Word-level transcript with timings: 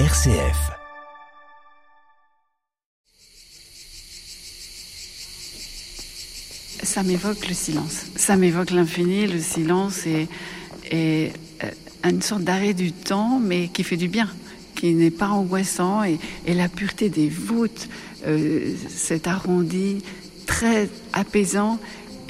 RCF. 0.00 0.72
Ça 6.82 7.04
m'évoque 7.04 7.46
le 7.46 7.54
silence. 7.54 8.06
Ça 8.16 8.34
m'évoque 8.34 8.72
l'infini, 8.72 9.28
le 9.28 9.38
silence 9.38 10.04
et, 10.06 10.26
et 10.90 11.30
euh, 11.62 11.70
une 12.02 12.22
sorte 12.22 12.42
d'arrêt 12.42 12.74
du 12.74 12.90
temps, 12.90 13.38
mais 13.38 13.68
qui 13.68 13.84
fait 13.84 13.96
du 13.96 14.08
bien, 14.08 14.28
qui 14.74 14.94
n'est 14.94 15.12
pas 15.12 15.28
angoissant. 15.28 16.02
Et, 16.02 16.18
la 16.48 16.68
pureté 16.68 17.08
des 17.08 17.28
voûtes, 17.28 17.88
euh, 18.26 18.74
cet 18.88 19.28
arrondi 19.28 20.02
très 20.46 20.88
apaisant. 21.12 21.78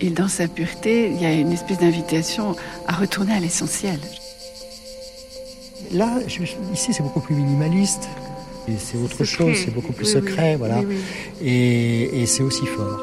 Et 0.00 0.10
dans 0.10 0.28
sa 0.28 0.48
pureté, 0.48 1.10
il 1.10 1.22
y 1.22 1.24
a 1.24 1.32
une 1.32 1.52
espèce 1.52 1.78
d'invitation 1.78 2.56
à 2.86 2.92
retourner 2.92 3.32
à 3.32 3.40
l'essentiel. 3.40 3.98
Là, 5.94 6.18
je- 6.26 6.42
ici, 6.72 6.92
c'est 6.92 7.02
beaucoup 7.02 7.20
plus 7.20 7.34
minimaliste. 7.36 8.08
C'est 8.78 8.96
autre 8.98 9.24
Secret. 9.24 9.24
chose, 9.26 9.56
c'est 9.64 9.74
beaucoup 9.74 9.92
plus 9.92 10.06
Oui, 10.06 10.12
secret, 10.12 10.52
oui, 10.52 10.56
voilà. 10.58 10.78
oui, 10.80 10.86
oui. 10.88 11.46
Et, 11.48 12.22
et 12.22 12.26
c'est 12.26 12.42
aussi 12.42 12.66
fort. 12.66 12.98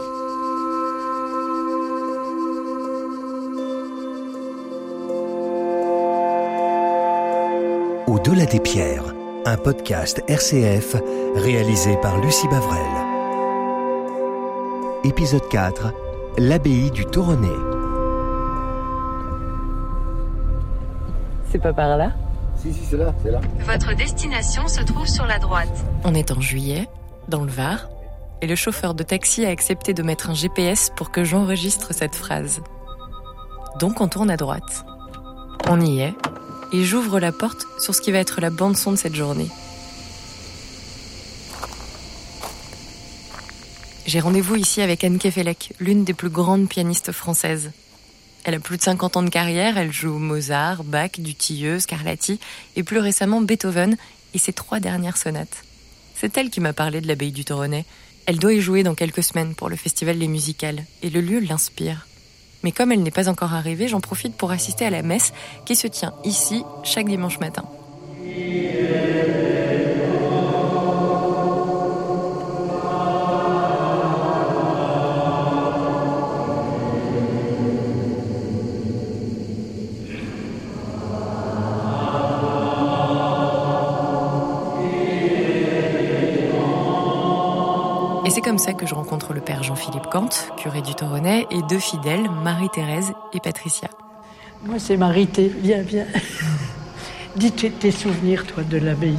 Au-delà 8.07 8.45
des 8.45 8.59
pierres, 8.59 9.13
un 9.45 9.57
podcast 9.57 10.21
RCF 10.27 10.95
réalisé 11.35 11.97
par 12.01 12.19
Lucie 12.19 12.47
Bavrel. 12.47 12.79
Épisode 15.03 15.47
4 15.49 15.93
L'abbaye 16.37 16.91
du 16.91 17.05
Toronnet. 17.05 17.47
C'est 21.51 21.61
pas 21.61 21.73
par 21.73 21.97
là? 21.97 22.11
Si, 22.61 22.71
si, 22.73 22.79
c'est 22.91 22.97
là, 22.97 23.13
c'est 23.23 23.31
là. 23.31 23.41
Votre 23.65 23.95
destination 23.95 24.67
se 24.67 24.81
trouve 24.81 25.07
sur 25.07 25.25
la 25.25 25.39
droite. 25.39 25.83
On 26.03 26.13
est 26.13 26.31
en 26.31 26.39
juillet, 26.39 26.87
dans 27.27 27.43
le 27.43 27.49
Var, 27.49 27.89
et 28.41 28.47
le 28.47 28.55
chauffeur 28.55 28.93
de 28.93 29.01
taxi 29.01 29.45
a 29.45 29.49
accepté 29.49 29.95
de 29.95 30.03
mettre 30.03 30.29
un 30.29 30.35
GPS 30.35 30.91
pour 30.95 31.09
que 31.09 31.23
j'enregistre 31.23 31.91
cette 31.93 32.13
phrase. 32.13 32.61
Donc 33.79 33.99
on 33.99 34.07
tourne 34.07 34.29
à 34.29 34.37
droite. 34.37 34.85
On 35.69 35.81
y 35.81 36.01
est, 36.01 36.13
et 36.71 36.83
j'ouvre 36.83 37.19
la 37.19 37.31
porte 37.31 37.65
sur 37.79 37.95
ce 37.95 38.01
qui 38.01 38.11
va 38.11 38.19
être 38.19 38.41
la 38.41 38.51
bande-son 38.51 38.91
de 38.91 38.97
cette 38.97 39.15
journée. 39.15 39.49
J'ai 44.05 44.19
rendez-vous 44.19 44.55
ici 44.55 44.81
avec 44.81 45.03
Anne 45.03 45.17
Kefelec, 45.17 45.73
l'une 45.79 46.03
des 46.03 46.13
plus 46.13 46.29
grandes 46.29 46.67
pianistes 46.67 47.11
françaises. 47.11 47.71
Elle 48.43 48.55
a 48.55 48.59
plus 48.59 48.77
de 48.77 48.81
50 48.81 49.17
ans 49.17 49.23
de 49.23 49.29
carrière, 49.29 49.77
elle 49.77 49.91
joue 49.91 50.17
Mozart, 50.17 50.83
Bach, 50.83 51.11
Dutilleux, 51.19 51.79
Scarlatti 51.79 52.39
et 52.75 52.83
plus 52.83 52.99
récemment 52.99 53.41
Beethoven 53.41 53.97
et 54.33 54.37
ses 54.39 54.53
trois 54.53 54.79
dernières 54.79 55.17
sonates. 55.17 55.63
C'est 56.15 56.37
elle 56.37 56.49
qui 56.49 56.59
m'a 56.59 56.73
parlé 56.73 57.01
de 57.01 57.07
l'abbaye 57.07 57.31
du 57.31 57.45
Toronnet. 57.45 57.85
Elle 58.25 58.39
doit 58.39 58.53
y 58.53 58.61
jouer 58.61 58.83
dans 58.83 58.95
quelques 58.95 59.23
semaines 59.23 59.55
pour 59.55 59.69
le 59.69 59.75
festival 59.75 60.17
Les 60.17 60.27
Musicales 60.27 60.85
et 61.03 61.09
le 61.09 61.21
lieu 61.21 61.39
l'inspire. 61.39 62.07
Mais 62.63 62.71
comme 62.71 62.91
elle 62.91 63.03
n'est 63.03 63.11
pas 63.11 63.29
encore 63.29 63.53
arrivée, 63.53 63.87
j'en 63.87 64.01
profite 64.01 64.35
pour 64.35 64.51
assister 64.51 64.85
à 64.85 64.91
la 64.91 65.01
messe 65.01 65.33
qui 65.65 65.75
se 65.75 65.87
tient 65.87 66.13
ici 66.23 66.63
chaque 66.83 67.07
dimanche 67.07 67.39
matin. 67.39 67.65
Jean-Philippe 89.91 90.11
Kant, 90.11 90.29
curé 90.55 90.81
du 90.81 90.95
Toronnet, 90.95 91.47
et 91.51 91.61
deux 91.69 91.79
fidèles, 91.79 92.29
Marie-Thérèse 92.43 93.11
et 93.33 93.39
Patricia. 93.41 93.89
Moi, 94.63 94.79
c'est 94.79 94.95
Marité. 94.95 95.51
Viens, 95.61 95.81
viens. 95.81 96.05
Dis 97.35 97.51
tes 97.51 97.71
tes 97.71 97.91
souvenirs, 97.91 98.45
toi, 98.45 98.63
de 98.63 98.77
l'abbaye. 98.77 99.17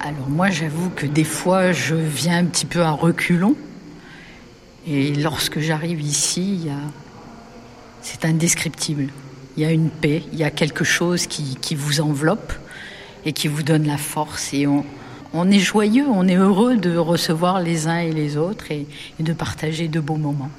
Alors 0.00 0.28
moi, 0.28 0.50
j'avoue 0.50 0.90
que 0.90 1.06
des 1.06 1.24
fois, 1.24 1.70
je 1.70 1.94
viens 1.94 2.38
un 2.38 2.46
petit 2.46 2.66
peu 2.66 2.82
à 2.82 2.90
reculons. 2.90 3.54
Et 4.88 5.14
lorsque 5.14 5.60
j'arrive 5.60 6.00
ici, 6.00 6.54
il 6.54 6.66
y 6.66 6.70
a... 6.70 6.80
c'est 8.02 8.24
indescriptible. 8.24 9.08
Il 9.56 9.62
y 9.62 9.66
a 9.66 9.70
une 9.70 9.90
paix, 9.90 10.24
il 10.32 10.38
y 10.38 10.44
a 10.44 10.50
quelque 10.50 10.84
chose 10.84 11.28
qui, 11.28 11.56
qui 11.60 11.76
vous 11.76 12.00
enveloppe 12.00 12.52
et 13.24 13.32
qui 13.32 13.46
vous 13.46 13.62
donne 13.62 13.86
la 13.86 13.98
force. 13.98 14.52
Et 14.52 14.66
on, 14.66 14.84
on 15.32 15.50
est 15.50 15.58
joyeux, 15.58 16.06
on 16.08 16.26
est 16.26 16.36
heureux 16.36 16.76
de 16.76 16.96
recevoir 16.96 17.60
les 17.60 17.86
uns 17.86 17.98
et 17.98 18.12
les 18.12 18.36
autres 18.36 18.70
et, 18.70 18.86
et 19.18 19.22
de 19.22 19.32
partager 19.32 19.88
de 19.88 20.00
beaux 20.00 20.16
moments. 20.16 20.50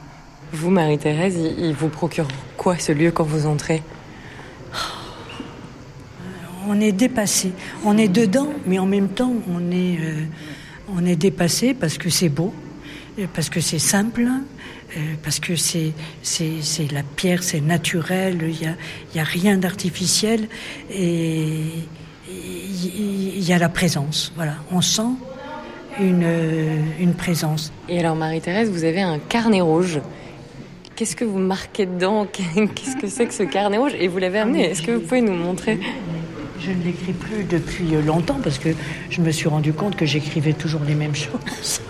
Vous, 0.51 0.69
Marie-Thérèse, 0.69 1.35
il, 1.37 1.65
il 1.65 1.73
vous 1.73 1.89
procure 1.89 2.27
quoi 2.57 2.77
ce 2.77 2.91
lieu 2.91 3.11
quand 3.11 3.23
vous 3.23 3.45
entrez? 3.45 3.81
On 6.67 6.79
est 6.79 6.91
dépassé. 6.91 7.51
On 7.83 7.97
est 7.97 8.07
dedans, 8.07 8.49
mais 8.67 8.77
en 8.77 8.85
même 8.85 9.09
temps, 9.09 9.33
on 9.49 9.71
est, 9.71 9.97
euh, 9.99 10.23
on 10.87 11.05
est 11.05 11.15
dépassé 11.15 11.73
parce 11.73 11.97
que 11.97 12.09
c'est 12.09 12.29
beau, 12.29 12.53
euh, 13.17 13.25
parce 13.33 13.49
que 13.49 13.59
c'est 13.59 13.79
simple, 13.79 14.27
euh, 14.27 14.99
parce 15.23 15.39
que 15.39 15.55
c'est, 15.55 15.93
c'est, 16.21 16.61
c'est 16.61 16.91
la 16.91 17.01
pierre, 17.01 17.41
c'est 17.41 17.61
naturel, 17.61 18.37
il 18.41 18.59
n'y 18.59 18.67
a, 18.67 18.75
il 19.11 19.17
y 19.17 19.19
a 19.19 19.23
rien 19.23 19.57
d'artificiel 19.57 20.47
et 20.91 21.63
il 22.29 23.43
y 23.43 23.53
a 23.53 23.57
la 23.57 23.69
présence. 23.69 24.31
Voilà, 24.35 24.55
on 24.71 24.81
sent 24.81 25.13
une, 25.99 26.23
euh, 26.23 26.81
une 26.99 27.13
présence. 27.13 27.71
Et 27.87 27.99
alors, 27.99 28.15
Marie-Thérèse, 28.15 28.69
vous 28.69 28.83
avez 28.83 29.01
un 29.01 29.19
carnet 29.19 29.61
rouge. 29.61 29.99
Qu'est-ce 30.95 31.15
que 31.15 31.25
vous 31.25 31.39
marquez 31.39 31.85
dedans? 31.85 32.25
Qu'est-ce 32.31 32.97
que 32.97 33.07
c'est 33.07 33.25
que 33.25 33.33
ce 33.33 33.43
carnet 33.43 33.77
rouge? 33.77 33.93
Et 33.99 34.07
vous 34.07 34.17
l'avez 34.17 34.39
amené. 34.39 34.69
Est-ce 34.69 34.81
que 34.81 34.91
vous 34.91 35.01
pouvez 35.01 35.21
nous 35.21 35.35
montrer? 35.35 35.79
Je 36.59 36.71
ne 36.71 36.83
l'écris 36.83 37.13
plus 37.13 37.43
depuis 37.45 37.95
euh, 37.95 38.01
longtemps 38.01 38.39
parce 38.43 38.59
que 38.59 38.69
je 39.09 39.21
me 39.21 39.31
suis 39.31 39.47
rendu 39.47 39.73
compte 39.73 39.95
que 39.95 40.05
j'écrivais 40.05 40.53
toujours 40.53 40.81
les 40.85 40.95
mêmes 40.95 41.15
choses. 41.15 41.81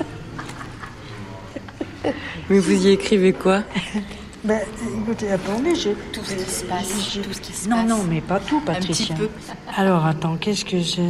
Mais 2.49 2.59
vous 2.59 2.85
y 2.85 2.89
écrivez 2.89 3.33
quoi? 3.33 3.63
Ben, 4.43 4.61
écoutez, 5.01 5.31
attendez, 5.31 5.75
j'ai... 5.75 5.93
Tout 6.13 6.23
ce 6.23 6.33
qui 6.35 6.49
se 6.49 6.63
passe, 6.63 6.87
tout 7.21 7.33
ce 7.33 7.41
qui 7.41 7.51
se 7.53 7.67
Non, 7.67 7.75
passe. 7.77 7.87
non, 7.89 8.03
mais 8.05 8.21
pas 8.21 8.39
tout, 8.39 8.61
Patricia. 8.61 9.15
peu. 9.15 9.29
Alors, 9.75 10.05
attends, 10.05 10.37
qu'est-ce 10.37 10.63
que 10.63 10.79
j'ai... 10.79 11.03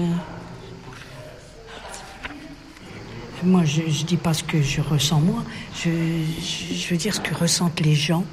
Moi, 3.43 3.63
je, 3.65 3.83
je 3.87 4.03
dis 4.03 4.17
pas 4.17 4.33
ce 4.33 4.43
que 4.43 4.61
je 4.61 4.81
ressens 4.81 5.21
moi, 5.21 5.43
je, 5.73 5.89
je, 5.89 6.73
je 6.75 6.89
veux 6.89 6.97
dire 6.97 7.13
ce 7.15 7.21
que 7.21 7.33
ressentent 7.33 7.79
les 7.79 7.95
gens. 7.95 8.25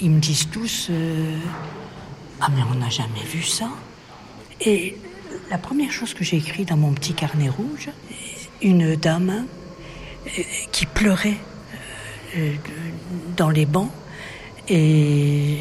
Ils 0.00 0.10
me 0.10 0.20
disent 0.20 0.48
tous 0.50 0.86
euh, 0.90 1.36
Ah, 2.40 2.48
mais 2.54 2.62
on 2.70 2.74
n'a 2.76 2.90
jamais 2.90 3.24
vu 3.24 3.42
ça. 3.42 3.68
Et 4.60 4.96
la 5.50 5.58
première 5.58 5.90
chose 5.90 6.14
que 6.14 6.22
j'ai 6.22 6.36
écrite 6.36 6.68
dans 6.68 6.76
mon 6.76 6.92
petit 6.92 7.12
carnet 7.14 7.48
rouge, 7.48 7.88
une 8.62 8.94
dame 8.94 9.46
euh, 10.26 10.30
qui 10.70 10.86
pleurait 10.86 11.38
euh, 12.36 12.54
dans 13.36 13.50
les 13.50 13.66
bancs. 13.66 13.90
Et 14.68 15.58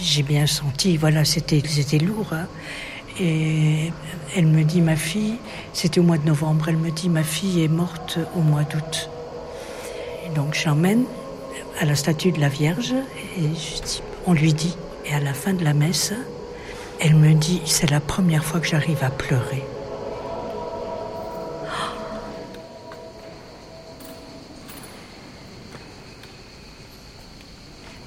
j'ai 0.00 0.22
bien 0.22 0.46
senti, 0.46 0.96
voilà, 0.96 1.24
c'était, 1.24 1.60
lourd. 1.98 2.32
hein. 2.32 2.46
Et 3.18 3.90
elle 4.36 4.46
me 4.46 4.62
dit, 4.62 4.80
ma 4.80 4.96
fille, 4.96 5.36
c'était 5.72 6.00
au 6.00 6.02
mois 6.02 6.18
de 6.18 6.26
novembre, 6.26 6.68
elle 6.68 6.76
me 6.76 6.90
dit, 6.90 7.08
ma 7.08 7.22
fille 7.22 7.64
est 7.64 7.68
morte 7.68 8.18
au 8.36 8.40
mois 8.40 8.64
d'août. 8.64 9.10
Donc 10.34 10.54
je 10.54 10.66
l'emmène 10.66 11.04
à 11.80 11.86
la 11.86 11.94
statue 11.94 12.30
de 12.30 12.40
la 12.40 12.48
Vierge 12.48 12.94
et 13.38 13.48
on 14.26 14.34
lui 14.34 14.52
dit, 14.52 14.76
et 15.06 15.14
à 15.14 15.20
la 15.20 15.32
fin 15.32 15.54
de 15.54 15.64
la 15.64 15.72
messe, 15.72 16.12
elle 17.00 17.14
me 17.14 17.32
dit, 17.32 17.62
c'est 17.64 17.90
la 17.90 18.00
première 18.00 18.44
fois 18.44 18.60
que 18.60 18.66
j'arrive 18.66 19.02
à 19.02 19.10
pleurer. 19.10 19.62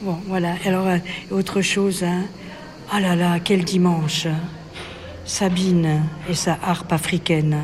Bon, 0.10 0.18
voilà. 0.26 0.56
Alors, 0.66 0.88
euh, 0.88 0.98
autre 1.30 1.62
chose, 1.62 2.04
hein. 2.04 2.24
Ah 2.92 3.00
là 3.00 3.16
là, 3.16 3.40
quel 3.40 3.64
dimanche. 3.64 4.26
Sabine 5.24 6.02
et 6.28 6.34
sa 6.34 6.58
harpe 6.64 6.92
africaine. 6.92 7.60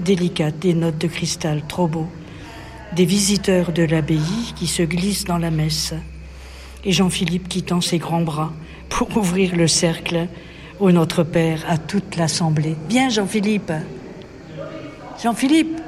Délicate, 0.00 0.58
des 0.60 0.72
notes 0.72 0.96
de 0.96 1.08
cristal, 1.08 1.60
trop 1.68 1.86
beau. 1.86 2.08
Des 2.96 3.04
visiteurs 3.04 3.72
de 3.72 3.82
l'abbaye 3.82 4.54
qui 4.56 4.66
se 4.66 4.82
glissent 4.82 5.26
dans 5.26 5.36
la 5.36 5.50
messe. 5.50 5.92
Et 6.86 6.92
Jean-Philippe 6.92 7.48
qui 7.48 7.62
tend 7.62 7.82
ses 7.82 7.98
grands 7.98 8.22
bras 8.22 8.54
pour 8.88 9.14
ouvrir 9.18 9.54
le 9.54 9.68
cercle 9.68 10.26
au 10.80 10.90
Notre 10.90 11.22
Père, 11.22 11.66
à 11.68 11.76
toute 11.76 12.16
l'assemblée. 12.16 12.76
Bien, 12.88 13.10
Jean-Philippe. 13.10 13.72
Jean-Philippe. 15.22 15.82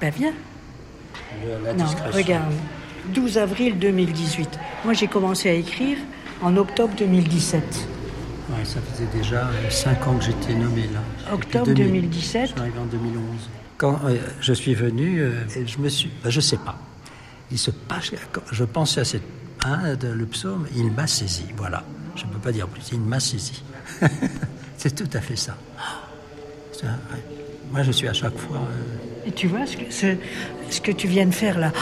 Ben, 0.00 0.10
viens. 0.16 0.32
La 1.66 1.74
Non, 1.74 1.84
regarde. 2.14 2.54
12 3.10 3.38
avril 3.38 3.78
2018. 3.78 4.58
Moi, 4.84 4.94
j'ai 4.94 5.06
commencé 5.06 5.48
à 5.50 5.52
écrire 5.54 5.98
en 6.42 6.56
octobre 6.56 6.94
2017. 6.98 7.62
Ouais, 8.50 8.64
ça 8.64 8.80
faisait 8.92 9.08
déjà 9.16 9.48
5 9.68 10.06
ans 10.08 10.14
que 10.16 10.24
j'étais 10.24 10.54
nommé 10.54 10.82
là. 10.92 11.32
Octobre 11.32 11.66
Depuis 11.66 11.82
2000. 11.84 12.00
2017. 12.02 12.42
Je 12.42 12.46
suis 12.52 12.60
arrivé 12.60 12.78
en 12.78 12.86
2011. 12.86 13.22
Quand 13.76 13.98
euh, 14.04 14.16
je 14.40 14.52
suis 14.52 14.74
venu, 14.74 15.20
euh, 15.20 15.32
je 15.66 15.78
me 15.78 15.88
suis. 15.88 16.10
ben, 16.22 16.30
je 16.30 16.40
sais 16.40 16.56
pas. 16.58 16.76
Il 17.52 17.58
se 17.58 17.70
passe. 17.70 18.10
Je 18.52 18.64
pensais 18.64 19.00
à 19.00 19.04
cette. 19.04 19.22
hein, 19.64 19.94
de- 19.94 20.08
le 20.08 20.26
psaume, 20.26 20.66
il 20.76 20.90
m'a 20.92 21.06
saisi. 21.06 21.44
Voilà. 21.56 21.84
Je 22.16 22.24
ne 22.26 22.30
peux 22.30 22.38
pas 22.38 22.52
dire 22.52 22.66
plus. 22.68 22.82
Il 22.92 23.00
m'a 23.00 23.20
saisi. 23.20 23.62
C'est 24.76 24.94
tout 24.94 25.08
à 25.16 25.20
fait 25.20 25.36
ça. 25.36 25.56
Ça, 26.72 26.86
ouais. 26.86 27.22
Moi, 27.70 27.82
je 27.82 27.92
suis 27.92 28.08
à 28.08 28.12
chaque 28.12 28.36
fois. 28.36 28.56
euh, 28.58 29.28
Et 29.28 29.32
tu 29.32 29.46
vois 29.46 29.64
ce 29.66 29.76
que, 29.76 29.90
ce, 29.92 30.16
ce 30.70 30.80
que 30.80 30.90
tu 30.92 31.06
viens 31.06 31.26
de 31.26 31.34
faire 31.34 31.58
là, 31.58 31.72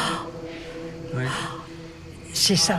ouais. 1.15 1.25
c'est 2.33 2.57
ça. 2.57 2.79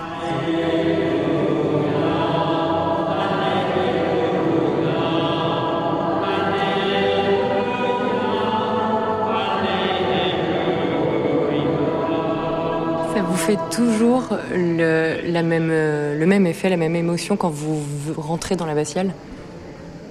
Ça 13.13 13.21
vous 13.23 13.35
fait 13.35 13.57
toujours 13.71 14.37
le, 14.53 15.19
la 15.25 15.43
même, 15.43 15.69
le 15.69 16.25
même 16.25 16.45
effet, 16.45 16.69
la 16.69 16.77
même 16.77 16.95
émotion 16.95 17.35
quand 17.37 17.49
vous, 17.49 17.83
rentrez 18.15 18.55
dans 18.55 18.65
l'abbatiale 18.65 19.13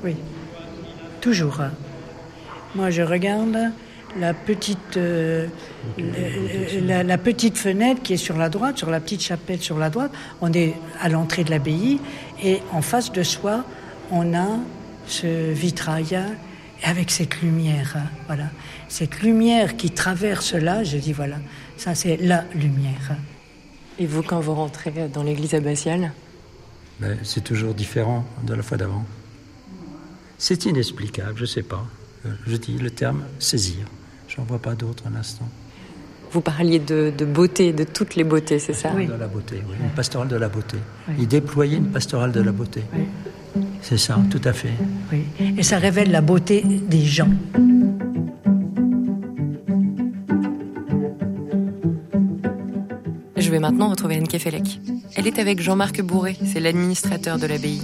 Oui, 0.04 0.16
toujours. 1.20 1.60
Moi, 2.74 2.90
je 2.90 3.02
regarde 3.02 3.72
la 4.18 4.34
petite, 4.34 4.96
euh, 4.96 5.46
la, 6.82 7.02
la 7.02 7.18
petite 7.18 7.56
fenêtre 7.58 8.02
qui 8.02 8.14
est 8.14 8.18
sur 8.18 8.36
la 8.36 8.48
droite, 8.48 8.78
sur 8.78 8.90
la 8.90 9.00
petite 9.00 9.22
chapelle 9.22 9.60
sur 9.60 9.78
la 9.78 9.90
droite. 9.90 10.12
On 10.40 10.52
est 10.52 10.74
à 11.00 11.08
l'entrée 11.08 11.44
de 11.44 11.50
l'abbaye 11.50 12.00
et 12.42 12.60
en 12.72 12.82
face 12.82 13.12
de 13.12 13.22
soi, 13.22 13.64
on 14.10 14.34
a 14.34 14.58
ce 15.06 15.52
vitrail 15.52 16.18
avec 16.82 17.10
cette 17.10 17.40
lumière. 17.42 17.94
hein, 17.96 18.10
Voilà, 18.26 18.50
cette 18.88 19.20
lumière 19.20 19.76
qui 19.76 19.90
traverse 19.90 20.54
là. 20.54 20.84
Je 20.84 20.96
dis 20.98 21.12
voilà, 21.12 21.36
ça 21.76 21.94
c'est 21.94 22.16
la 22.16 22.44
lumière. 22.54 23.16
Et 23.98 24.06
vous, 24.06 24.22
quand 24.22 24.40
vous 24.40 24.54
rentrez 24.54 24.92
dans 25.12 25.22
l'église 25.24 25.54
abbatiale? 25.54 26.12
Ben, 27.00 27.18
c'est 27.22 27.42
toujours 27.42 27.74
différent 27.74 28.24
de 28.44 28.54
la 28.54 28.62
fois 28.62 28.76
d'avant. 28.76 29.04
C'est 30.38 30.64
inexplicable, 30.66 31.34
je 31.36 31.44
sais 31.46 31.62
pas. 31.62 31.84
Je 32.46 32.56
dis 32.56 32.78
le 32.78 32.90
terme 32.90 33.24
saisir. 33.38 33.86
J'en 34.38 34.44
vois 34.44 34.60
pas 34.60 34.76
d'autre 34.76 35.02
un 35.12 35.18
instant. 35.18 35.48
Vous 36.30 36.40
parliez 36.40 36.78
de, 36.78 37.12
de 37.16 37.24
beauté, 37.24 37.72
de 37.72 37.82
toutes 37.82 38.14
les 38.14 38.22
beautés, 38.22 38.60
c'est 38.60 38.72
ça 38.72 38.92
Oui. 38.94 39.06
De 39.06 39.14
la 39.14 39.26
beauté, 39.26 39.56
oui. 39.68 39.74
Une 39.82 39.90
pastorale 39.90 40.28
de 40.28 40.36
la 40.36 40.48
beauté. 40.48 40.76
Oui. 41.08 41.14
Il 41.18 41.26
déployait 41.28 41.78
une 41.78 41.90
pastorale 41.90 42.30
de 42.30 42.40
la 42.40 42.52
beauté. 42.52 42.82
C'est 43.82 43.98
ça, 43.98 44.16
tout 44.30 44.40
à 44.44 44.52
fait. 44.52 44.74
Oui, 45.12 45.24
et 45.56 45.62
ça 45.64 45.78
révèle 45.78 46.12
la 46.12 46.20
beauté 46.20 46.62
des 46.62 47.04
gens. 47.04 47.30
Je 53.36 53.50
vais 53.50 53.58
maintenant 53.58 53.88
retrouver 53.88 54.16
Anne 54.16 54.28
Kefelec. 54.28 54.80
Elle 55.16 55.26
est 55.26 55.40
avec 55.40 55.60
Jean-Marc 55.60 56.00
Bourré, 56.02 56.36
c'est 56.44 56.60
l'administrateur 56.60 57.38
de 57.38 57.46
l'abbaye. 57.46 57.82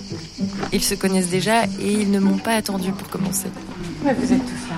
Ils 0.72 0.82
se 0.84 0.94
connaissent 0.94 1.30
déjà 1.30 1.64
et 1.80 1.92
ils 1.92 2.10
ne 2.12 2.20
m'ont 2.20 2.38
pas 2.38 2.54
attendu 2.54 2.92
pour 2.92 3.08
commencer. 3.08 3.48
vous 4.02 4.08
êtes 4.32 4.44
tous 4.44 4.68
là. 4.70 4.73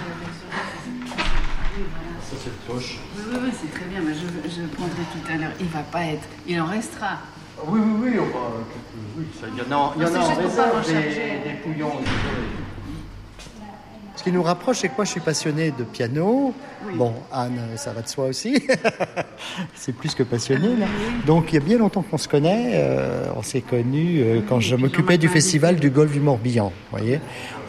Oui, 2.76 3.23
oui, 3.31 3.38
oui, 3.44 3.50
c'est 3.52 3.73
très 3.73 3.87
bien. 3.87 4.00
mais 4.02 4.12
je, 4.14 4.61
prendrai 4.75 5.02
tout 5.12 5.32
à 5.32 5.37
l'heure. 5.37 5.52
Il 5.61 5.67
va 5.67 5.81
pas 5.81 6.05
être. 6.05 6.26
Il 6.46 6.61
en 6.61 6.67
restera. 6.67 7.19
Oui, 7.67 7.81
oui, 7.82 8.11
oui, 8.11 8.19
on 8.20 8.26
va- 8.26 8.52
oui, 9.17 9.25
ça, 9.40 9.46
il 9.50 9.58
y 9.58 9.62
en 9.62 9.78
a, 9.78 9.94
il 9.96 10.02
y 10.02 10.05
en 10.05 10.14
a 10.14 10.19
en 10.19 10.34
réserve 10.34 10.87
des, 10.87 11.49
des 11.49 11.56
pouillons. 11.62 12.00
Ce 14.26 14.31
qui 14.32 14.37
nous 14.37 14.43
rapproche, 14.43 14.78
c'est 14.78 14.88
que 14.88 14.94
moi, 14.96 15.05
je 15.05 15.12
suis 15.12 15.20
passionné 15.20 15.70
de 15.70 15.84
piano. 15.84 16.52
Bon, 16.96 17.12
Anne, 17.32 17.61
ça 17.76 17.93
va 17.93 18.02
de 18.02 18.08
soi 18.08 18.25
aussi. 18.25 18.61
c'est 19.76 19.94
plus 19.94 20.17
que 20.17 20.25
passionné. 20.25 20.75
là. 20.75 20.87
Donc, 21.28 21.52
il 21.52 21.55
y 21.55 21.58
a 21.58 21.61
bien 21.61 21.78
longtemps 21.78 22.02
qu'on 22.02 22.19
se 22.19 22.26
connaît. 22.26 22.73
Euh, 22.75 23.26
on 23.37 23.43
s'est 23.43 23.61
connus 23.61 24.23
euh, 24.23 24.40
quand 24.49 24.58
je 24.58 24.75
m'occupais 24.75 25.17
du 25.17 25.28
festival 25.28 25.76
du 25.76 25.90
Golfe 25.90 26.11
du 26.11 26.19
Morbihan, 26.19 26.73
vous 26.90 26.99
voyez, 26.99 27.20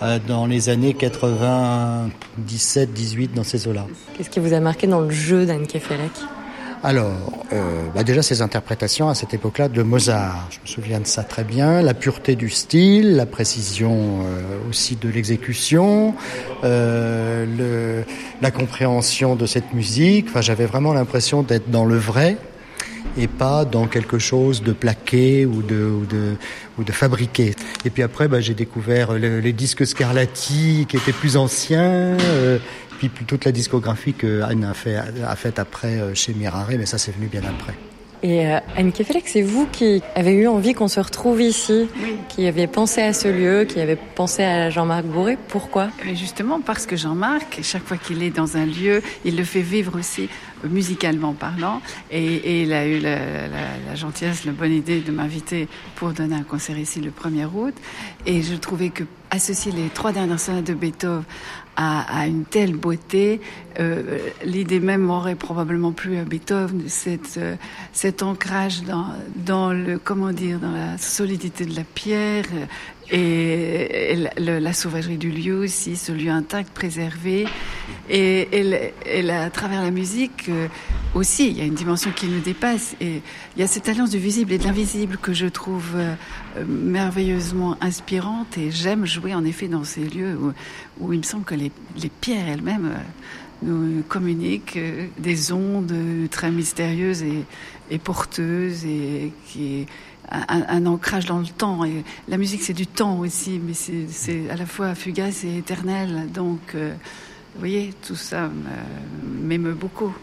Euh, 0.02 0.18
dans 0.28 0.48
les 0.48 0.70
années 0.70 0.96
97, 0.96 2.92
18, 2.92 3.36
dans 3.36 3.44
ces 3.44 3.68
eaux-là. 3.68 3.86
Qu'est-ce 4.16 4.32
qui 4.32 4.40
vous 4.40 4.54
a 4.54 4.60
marqué 4.60 4.88
dans 4.88 5.02
le 5.02 5.12
jeu 5.12 5.46
d'Anne 5.46 5.68
Kefelec? 5.68 6.10
Alors, 6.88 7.44
euh, 7.52 7.82
bah 7.94 8.06
déjà 8.06 8.22
ces 8.22 8.42
interprétations 8.42 9.10
à 9.10 9.14
cette 9.14 9.34
époque-là 9.34 9.68
de 9.68 9.84
Mozart, 9.84 10.48
je 10.52 10.60
me 10.62 10.68
souviens 10.74 11.02
de 11.02 11.06
ça 11.06 11.22
très 11.22 11.44
bien, 11.44 11.82
la 11.82 11.94
pureté 11.94 12.38
du 12.38 12.50
style, 12.50 13.18
la 13.18 13.26
précision 13.26 14.22
euh, 14.24 14.70
aussi 14.70 14.96
de 14.96 15.10
l'exécution, 15.10 16.16
euh, 16.64 18.04
la 18.42 18.52
compréhension 18.52 19.36
de 19.36 19.46
cette 19.46 19.74
musique. 19.74 20.28
Enfin, 20.30 20.40
j'avais 20.40 20.66
vraiment 20.66 20.94
l'impression 20.94 21.44
d'être 21.44 21.70
dans 21.70 21.84
le 21.84 21.98
vrai 21.98 22.38
et 23.18 23.28
pas 23.28 23.66
dans 23.66 23.88
quelque 23.88 24.18
chose 24.18 24.64
de 24.64 24.72
plaqué 24.72 25.46
ou 25.46 25.64
de, 25.64 26.38
fabriqué. 26.94 27.54
Et 27.84 27.90
puis 27.90 28.02
après, 28.02 28.30
bah, 28.30 28.40
j'ai 28.40 28.54
découvert 28.54 29.12
le- 29.12 29.42
les 29.42 29.52
disques 29.54 29.86
Scarlatti 29.86 30.86
qui 30.88 30.96
étaient 30.96 31.12
plus 31.12 31.36
anciens, 31.36 32.16
puis 32.98 33.26
toute 33.26 33.46
la 33.46 33.52
discographie 33.52 34.14
que 34.14 34.42
Anne 34.42 34.64
a 34.64 34.74
fait, 34.74 34.96
a 34.98 35.36
faite 35.36 35.60
après 35.60 36.00
euh, 36.00 36.14
chez 36.16 36.34
Mirare, 36.34 36.68
mais 36.78 36.86
ça 36.86 36.98
c'est 36.98 37.12
venu 37.16 37.28
bien 37.28 37.42
après. 37.44 37.74
Et 38.24 38.48
euh, 38.48 38.58
Anne 38.76 38.92
Kefelec, 38.92 39.28
c'est 39.28 39.44
vous 39.44 39.68
qui 39.72 40.02
avez 40.16 40.32
eu 40.34 40.48
envie 40.48 40.74
qu'on 40.74 40.88
se 40.88 41.00
retrouve 41.00 41.40
ici, 41.40 41.88
qui 42.30 42.48
avez 42.48 42.66
pensé 42.66 43.02
à 43.04 43.14
ce 43.14 43.28
lieu, 43.28 43.66
qui 43.66 43.80
avez 43.80 43.96
pensé 43.96 44.42
à 44.44 44.72
Jean-Marc 44.72 45.04
Bourré. 45.06 45.38
Pourquoi? 45.50 45.90
Justement 46.16 46.60
parce 46.60 46.88
que 46.88 46.96
Jean-Marc, 46.96 47.60
chaque 47.62 47.84
fois 47.84 47.98
qu'il 47.98 48.24
est 48.24 48.32
dans 48.32 48.58
un 48.58 48.66
lieu, 48.66 49.04
il 49.24 49.38
le 49.38 49.44
fait 49.44 49.62
vivre 49.62 50.00
aussi 50.00 50.30
euh, 50.66 50.68
musicalement 50.68 51.34
parlant. 51.34 51.80
Et, 52.10 52.26
et 52.26 52.64
il 52.64 52.74
a 52.74 52.88
eu 52.88 52.98
la, 53.00 53.18
la- 53.20 53.48
la 53.88 53.96
gentillesse, 53.96 54.46
la 54.46 54.52
bonne 54.52 54.74
idée 54.74 55.02
de 55.02 55.12
m'inviter 55.12 55.68
pour 55.96 56.10
donner 56.12 56.38
un 56.38 56.44
concert 56.44 56.80
ici 56.80 57.00
le 57.00 57.12
1er 57.12 57.46
août. 57.54 57.76
Et 58.26 58.42
je 58.42 58.56
trouvais 58.56 58.90
que 58.90 59.04
associer 59.30 59.72
les 59.72 59.90
trois 59.90 60.12
dernières 60.12 60.40
sonates 60.40 60.66
de 60.66 60.74
Beethoven 60.74 61.22
à, 61.78 62.22
à 62.22 62.26
une 62.26 62.44
telle 62.44 62.76
beauté, 62.76 63.40
euh, 63.80 64.18
l'idée 64.44 64.80
même 64.80 65.10
aurait 65.12 65.36
probablement 65.36 65.92
plu 65.92 66.18
à 66.18 66.24
Beethoven, 66.24 66.86
cette, 66.88 67.38
euh, 67.38 67.56
cet 67.94 68.24
ancrage 68.24 68.82
dans, 68.82 69.06
dans 69.36 69.72
le, 69.72 70.00
comment 70.00 70.32
dire, 70.32 70.60
dans 70.60 70.72
la 70.72 70.98
solidité 70.98 71.66
de 71.66 71.76
la 71.76 71.84
pierre 71.84 72.46
et, 73.12 74.16
la, 74.16 74.30
le- 74.38 74.60
la 74.60 74.74
sauvagerie 74.74 75.18
du 75.18 75.30
lieu 75.32 75.58
aussi, 75.58 75.96
ce 75.96 76.12
lieu 76.12 76.30
intact, 76.30 76.74
préservé. 76.74 77.46
Et, 78.10 78.48
et 78.52 78.94
et 79.06 79.30
à 79.32 79.50
travers 79.50 79.82
la 79.82 79.92
musique 79.92 80.48
euh, 80.50 80.68
aussi, 81.14 81.48
il 81.50 81.58
y 81.58 81.62
a 81.62 81.66
une 81.66 81.74
dimension 81.74 82.12
qui 82.12 82.28
nous 82.28 82.40
dépasse. 82.42 82.96
Et 83.02 83.22
il 83.56 83.60
y 83.60 83.64
a 83.64 83.68
cette 83.68 83.88
alliance 83.90 84.10
du 84.10 84.18
visible 84.18 84.52
et 84.54 84.58
de 84.58 84.64
l'invisible 84.64 85.18
que 85.18 85.34
je 85.34 85.48
trouve 85.48 85.92
euh, 85.96 86.14
merveilleusement 86.68 87.78
inspirante. 87.82 88.58
Et 88.58 88.72
j'aime 88.72 89.06
jouer 89.06 89.34
en 89.34 89.46
effet 89.46 89.68
dans 89.68 89.84
ces 89.84 90.02
lieux 90.02 90.38
où, 90.38 90.54
où 91.00 91.14
il 91.14 91.20
me 91.20 91.24
semble 91.24 91.44
que 91.46 91.56
les, 91.56 91.72
les 92.02 92.10
pierres 92.10 92.48
elles-mêmes 92.50 92.92
euh, 92.94 92.98
nous 93.64 94.04
communiquent 94.04 94.78
euh, 94.78 95.08
des 95.18 95.52
ondes 95.52 95.92
euh, 95.92 96.28
très 96.28 96.52
mystérieuses 96.52 97.24
et, 97.24 97.98
porteuses 97.98 98.86
et 98.86 99.32
qui 99.48 99.86
un, 100.32 100.64
un 100.68 100.86
ancrage 100.86 101.26
dans 101.26 101.40
le 101.40 101.46
temps. 101.48 101.84
Et 101.86 102.04
la 102.28 102.38
musique, 102.38 102.62
c'est 102.62 102.74
du 102.74 102.88
temps 102.88 103.20
aussi, 103.20 103.60
mais 103.64 103.74
c'est- 103.74 104.50
à 104.50 104.56
la 104.56 104.66
fois 104.66 104.96
fugace 104.96 105.44
et 105.44 105.58
éternel. 105.58 106.28
Donc, 106.34 106.60
euh, 106.76 106.94
vous 107.54 107.60
voyez, 107.60 107.94
tout 108.06 108.16
ça 108.16 108.50
me- 108.50 109.48
m'émeut 109.48 109.74
beaucoup. 109.74 110.14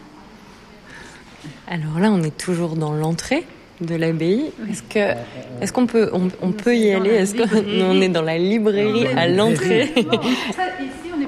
Alors 1.67 1.99
là, 1.99 2.11
on 2.11 2.21
est 2.23 2.37
toujours 2.37 2.75
dans 2.75 2.93
l'entrée 2.93 3.45
de 3.81 3.95
l'abbaye. 3.95 4.51
Est-ce 4.69 4.83
que, 4.83 5.15
est-ce 5.61 5.73
qu'on 5.73 5.85
peut, 5.85 6.09
on, 6.13 6.29
on 6.41 6.51
peut 6.51 6.75
y 6.77 6.91
aller? 6.91 7.09
Est-ce 7.09 7.35
qu'on 7.35 7.43
on 7.91 8.01
est 8.01 8.09
dans 8.09 8.21
la 8.21 8.37
librairie 8.37 9.07
à 9.07 9.27
l'entrée? 9.27 9.93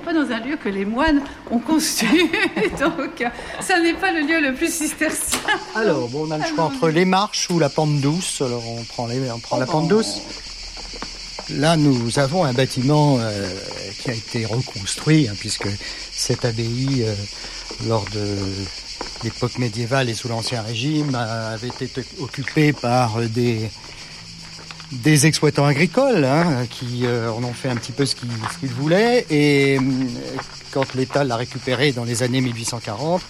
Pas 0.08 0.14
dans 0.14 0.32
un 0.32 0.40
lieu 0.40 0.56
que 0.56 0.70
les 0.70 0.86
moines 0.86 1.22
ont 1.52 1.60
conçu, 1.60 2.06
donc 2.80 3.26
ça 3.60 3.78
n'est 3.82 3.94
pas 3.94 4.14
le 4.14 4.22
lieu 4.22 4.40
le 4.40 4.56
plus 4.56 4.74
cistercien. 4.74 5.38
Alors, 5.76 6.08
bon, 6.08 6.30
on 6.30 6.32
a 6.32 6.38
le 6.38 6.46
choix 6.46 6.64
entre 6.64 6.88
les 6.88 7.04
marches 7.04 7.50
ou 7.50 7.60
la 7.60 7.68
pente 7.68 8.00
douce. 8.00 8.42
Alors, 8.42 8.64
on 8.66 8.82
prend, 8.86 9.08
les, 9.08 9.30
on 9.30 9.40
prend 9.40 9.58
la 9.58 9.66
pente 9.66 9.90
douce. 9.90 10.22
Là, 11.50 11.76
nous 11.76 12.20
avons 12.20 12.46
un 12.46 12.54
bâtiment 12.54 13.18
euh, 13.20 13.50
qui 14.00 14.10
a 14.10 14.14
été 14.14 14.46
reconstruit, 14.46 15.28
hein, 15.28 15.34
puisque 15.38 15.68
cette 16.14 16.46
abbaye, 16.46 17.04
euh, 17.06 17.14
lors 17.90 18.06
de 18.14 18.38
l'époque 19.26 19.58
médiévale 19.58 20.08
et 20.10 20.14
sous 20.14 20.30
l'Ancien 20.30 20.62
Régime, 20.62 21.16
euh, 21.16 21.54
avait 21.54 21.68
été 21.68 21.90
occupée 22.22 22.72
par 22.72 23.20
des, 23.24 23.70
des 24.92 25.26
exploitants 25.26 25.66
agricoles 25.66 26.24
hein, 26.24 26.66
qui 26.70 27.06
euh, 27.06 27.32
en 27.32 27.44
ont 27.44 27.54
fait 27.54 27.70
un 27.70 27.76
petit 27.76 27.92
peu 27.92 28.06
ce 28.06 28.16
qu'ils 28.16 28.70
voulaient. 28.70 29.26
Et 29.30 29.78
euh, 29.78 29.82
quand 30.72 30.94
l'État 30.96 31.24
l'a 31.24 31.36
récupérée 31.36 31.92
dans 31.92 32.04
les 32.06 32.24
années 32.24 32.42
1840, 32.42 33.22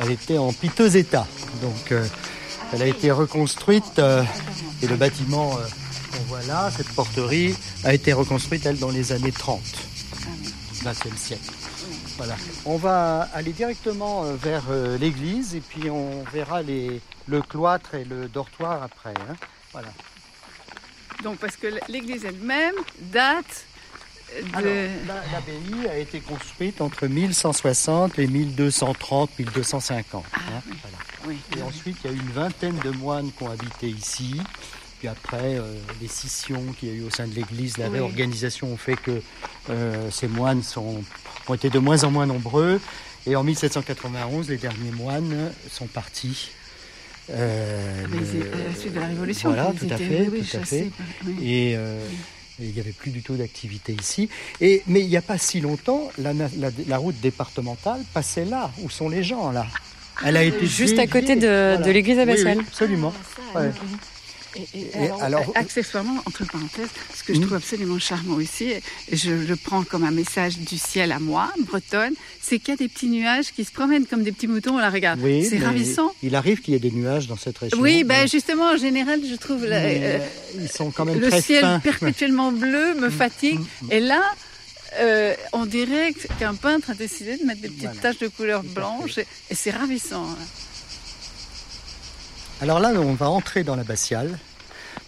elle 0.00 0.10
était 0.10 0.38
en 0.38 0.52
piteux 0.52 0.96
état. 0.96 1.26
Donc, 1.62 1.92
euh, 1.92 2.04
elle 2.72 2.82
a 2.82 2.86
été 2.86 3.10
reconstruite 3.10 3.98
euh, 3.98 4.22
et 4.82 4.86
le 4.86 4.96
bâtiment 4.96 5.56
euh, 5.56 5.66
qu'on 6.16 6.24
voit 6.24 6.42
là, 6.42 6.70
cette 6.76 6.88
porterie, 6.90 7.54
a 7.84 7.94
été 7.94 8.12
reconstruite, 8.12 8.66
elle, 8.66 8.78
dans 8.78 8.90
les 8.90 9.12
années 9.12 9.32
30, 9.32 9.60
20e 10.84 11.16
siècle. 11.16 11.50
Voilà. 12.16 12.36
On 12.66 12.76
va 12.76 13.28
aller 13.34 13.52
directement 13.52 14.24
euh, 14.24 14.34
vers 14.40 14.64
l'église 15.00 15.54
et 15.54 15.60
puis 15.60 15.88
on 15.90 16.22
verra 16.32 16.62
les, 16.62 17.00
le 17.26 17.40
cloître 17.40 17.94
et 17.94 18.04
le 18.04 18.28
dortoir 18.28 18.82
après. 18.82 19.14
hein. 19.14 19.34
Voilà. 19.72 19.88
Donc, 21.22 21.38
parce 21.38 21.56
que 21.56 21.66
l'église 21.88 22.24
elle-même 22.24 22.74
date 23.12 23.64
de. 24.58 24.88
L'abbaye 25.06 25.88
a 25.90 25.98
été 25.98 26.20
construite 26.20 26.80
entre 26.80 27.06
1160 27.06 28.18
et 28.18 28.26
1230, 28.26 29.30
1250. 29.38 30.24
hein. 30.34 30.38
Voilà. 30.82 30.96
oui. 31.26 31.36
Et 31.56 31.62
ensuite, 31.62 31.96
il 32.04 32.10
y 32.10 32.14
a 32.14 32.16
eu 32.16 32.20
une 32.20 32.32
vingtaine 32.32 32.78
de 32.84 32.90
moines 32.90 33.30
qui 33.32 33.42
ont 33.42 33.50
habité 33.50 33.88
ici. 33.88 34.40
Puis 35.00 35.08
après, 35.08 35.56
euh, 35.56 35.62
les 36.00 36.08
scissions 36.08 36.62
qu'il 36.78 36.90
y 36.90 36.92
a 36.92 36.94
eu 36.94 37.02
au 37.04 37.10
sein 37.10 37.26
de 37.26 37.34
l'Église, 37.34 37.78
la 37.78 37.88
réorganisation 37.88 38.68
ont 38.72 38.76
fait 38.76 38.96
que 38.96 39.22
euh, 39.70 40.10
ces 40.10 40.28
moines 40.28 40.62
sont, 40.62 41.02
ont 41.48 41.54
été 41.54 41.70
de 41.70 41.78
moins 41.78 42.04
en 42.04 42.10
moins 42.10 42.26
nombreux. 42.26 42.80
Et 43.26 43.34
en 43.34 43.42
1791, 43.42 44.48
les 44.48 44.58
derniers 44.58 44.92
moines 44.92 45.52
sont 45.70 45.86
partis. 45.86 46.50
Euh, 47.32 48.06
Mais 48.10 48.16
le- 48.18 48.52
à 48.52 48.68
la 48.70 48.74
suite 48.78 48.94
de 48.94 49.00
la 49.00 49.06
Révolution. 49.06 49.48
Voilà, 49.50 49.72
tout 49.78 49.86
à 49.90 49.96
fait, 49.96 50.28
oui, 50.30 50.42
tout 50.42 50.56
à 50.56 50.64
fait. 50.64 50.90
oui. 51.26 51.34
Et 51.42 51.74
euh, 51.76 51.98
il 52.60 52.72
n'y 52.72 52.80
avait 52.80 52.92
plus 52.92 53.10
du 53.10 53.22
tout 53.22 53.34
d'activité 53.36 53.94
ici. 53.98 54.28
Et, 54.60 54.82
mais 54.86 55.00
il 55.00 55.08
n'y 55.08 55.16
a 55.16 55.22
pas 55.22 55.38
si 55.38 55.60
longtemps, 55.60 56.10
la, 56.18 56.34
na- 56.34 56.48
la- 56.58 56.70
la 56.88 56.98
route 56.98 57.18
départementale 57.20 58.00
passait 58.12 58.44
là, 58.44 58.70
où 58.82 58.90
sont 58.90 59.08
les 59.08 59.22
gens 59.22 59.50
là? 59.52 59.66
Elle 60.24 60.36
a 60.36 60.44
été 60.44 60.66
Juste 60.66 60.98
à 60.98 61.06
côté 61.06 61.34
de- 61.36 61.40
voilà. 61.46 61.76
de 61.78 61.90
l'église 61.90 62.18
abbatiale. 62.18 62.58
absolument. 62.60 63.14
Ouais. 63.54 63.70
Et, 64.56 64.66
et 64.74 64.80
Et 64.94 65.04
alors, 65.06 65.22
alors- 65.22 65.48
euh, 65.50 65.52
accessoirement, 65.60 66.16
entre 66.26 66.44
parenthèses, 66.44 66.88
ce 67.16 67.22
que 67.22 67.32
je 67.34 67.38
Mm. 67.38 67.42
trouve 67.42 67.54
absolument 67.56 67.98
charmant 68.00 68.34
aussi, 68.34 68.64
et 68.64 68.82
je 69.12 69.30
le 69.30 69.56
prends 69.56 69.84
comme 69.84 70.02
un 70.04 70.10
message 70.10 70.58
du 70.58 70.76
ciel 70.76 71.12
à 71.12 71.18
moi, 71.20 71.52
bretonne, 71.66 72.14
c'est 72.42 72.58
qu'il 72.58 72.70
y 72.70 72.72
a 72.72 72.76
des 72.76 72.88
petits 72.88 73.06
nuages 73.08 73.52
qui 73.52 73.64
se 73.64 73.70
promènent 73.70 74.06
comme 74.06 74.22
des 74.24 74.32
petits 74.32 74.48
moutons. 74.48 74.74
On 74.74 74.78
la 74.78 74.90
regarde. 74.90 75.20
Oui, 75.22 75.44
c'est 75.48 75.58
ravissant. 75.58 76.10
Il 76.22 76.34
arrive 76.34 76.60
qu'il 76.62 76.74
y 76.74 76.76
ait 76.76 76.80
des 76.80 76.90
nuages 76.90 77.28
dans 77.28 77.36
cette 77.36 77.58
région. 77.58 77.78
Oui, 77.80 78.02
ben 78.02 78.26
justement, 78.28 78.70
en 78.72 78.76
général, 78.76 79.20
je 79.28 79.36
trouve 79.36 79.64
la- 79.66 79.76
euh, 79.76 80.18
ils 80.60 80.68
sont 80.70 80.90
quand 80.90 81.04
même 81.04 81.20
le 81.20 81.28
très 81.28 81.42
ciel 81.42 81.60
fins. 81.62 81.78
perpétuellement 81.80 82.50
bleu 82.50 82.94
me 82.94 83.08
fatigue. 83.08 83.60
mm. 83.82 83.92
Et 83.92 84.00
là, 84.00 84.22
euh, 84.98 85.34
on 85.52 85.64
dirait 85.66 86.12
qu'un 86.40 86.54
peintre 86.54 86.90
a 86.90 86.94
décidé 86.94 87.36
de 87.36 87.44
mettre 87.44 87.60
des 87.60 87.68
petites 87.68 87.82
Voilà. 87.84 88.00
taches 88.00 88.18
de 88.18 88.26
couleur 88.26 88.64
blanche, 88.64 89.18
et, 89.18 89.26
et 89.50 89.54
c'est 89.54 89.70
ravissant. 89.70 90.24
hein. 90.24 90.36
Alors 92.62 92.78
là, 92.78 92.90
on 92.90 93.14
va 93.14 93.30
entrer 93.30 93.64
dans 93.64 93.74
l'abbatiale 93.74 94.38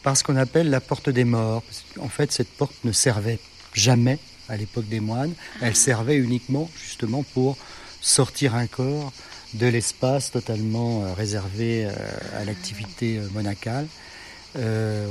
par 0.02 0.16
ce 0.16 0.24
qu'on 0.24 0.36
appelle 0.36 0.70
la 0.70 0.80
porte 0.80 1.10
des 1.10 1.24
morts. 1.24 1.62
En 2.00 2.08
fait, 2.08 2.32
cette 2.32 2.48
porte 2.48 2.74
ne 2.84 2.92
servait 2.92 3.38
jamais 3.74 4.18
à 4.48 4.56
l'époque 4.56 4.88
des 4.88 5.00
moines. 5.00 5.34
Elle 5.60 5.76
servait 5.76 6.16
uniquement, 6.16 6.70
justement, 6.82 7.22
pour 7.34 7.58
sortir 8.00 8.54
un 8.54 8.66
corps 8.66 9.12
de 9.52 9.66
l'espace 9.66 10.30
totalement 10.30 11.04
euh, 11.04 11.12
réservé 11.12 11.84
euh, 11.84 11.92
à 12.40 12.44
l'activité 12.46 13.18
euh, 13.18 13.28
monacale. 13.34 13.86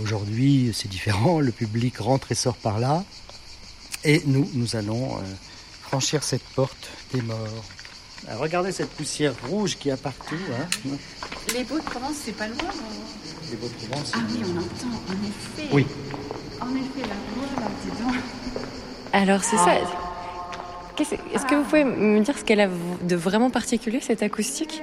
Aujourd'hui, 0.04 0.72
c'est 0.74 0.88
différent. 0.88 1.40
Le 1.40 1.52
public 1.52 1.98
rentre 1.98 2.32
et 2.32 2.36
sort 2.36 2.58
par 2.58 2.80
là. 2.80 3.04
Et 4.04 4.22
nous, 4.26 4.50
nous 4.54 4.76
allons 4.76 5.18
franchir 5.82 6.22
cette 6.22 6.44
porte 6.44 6.90
des 7.12 7.24
morts. 7.24 7.66
Alors, 8.28 8.42
regardez 8.42 8.72
cette 8.72 8.90
poussière 8.90 9.34
rouge 9.50 9.78
qu'il 9.78 9.90
y 9.90 9.92
a 9.92 9.98
partout. 9.98 10.36
hein. 10.54 10.90
Les 11.54 11.64
beaux 11.64 11.78
de 11.80 11.84
Provence, 11.84 12.16
c'est 12.24 12.36
pas 12.36 12.48
loin. 12.48 12.58
Les 13.50 13.58
beaux 13.58 13.68
de 13.68 13.74
Provence, 13.88 14.12
Ah 14.16 14.20
oui, 14.30 14.42
on 14.46 14.58
entend, 14.60 14.96
en 15.10 15.14
effet. 15.28 15.70
Oui. 15.74 15.86
En 16.62 16.70
effet, 16.76 17.02
la 17.02 17.16
voix, 17.36 17.62
là, 17.62 17.68
dis 17.84 18.04
donc. 18.04 18.16
Alors 19.14 19.44
c'est 19.44 19.58
ça. 19.58 19.74
Qu'est-ce- 20.96 21.16
Est-ce 21.34 21.46
que 21.46 21.56
vous 21.56 21.64
pouvez 21.64 21.84
me 21.84 22.20
dire 22.22 22.38
ce 22.38 22.44
qu'elle 22.44 22.62
a 22.62 22.70
de 22.70 23.16
vraiment 23.16 23.50
particulier, 23.50 24.00
cette 24.02 24.24
acoustique? 24.24 24.82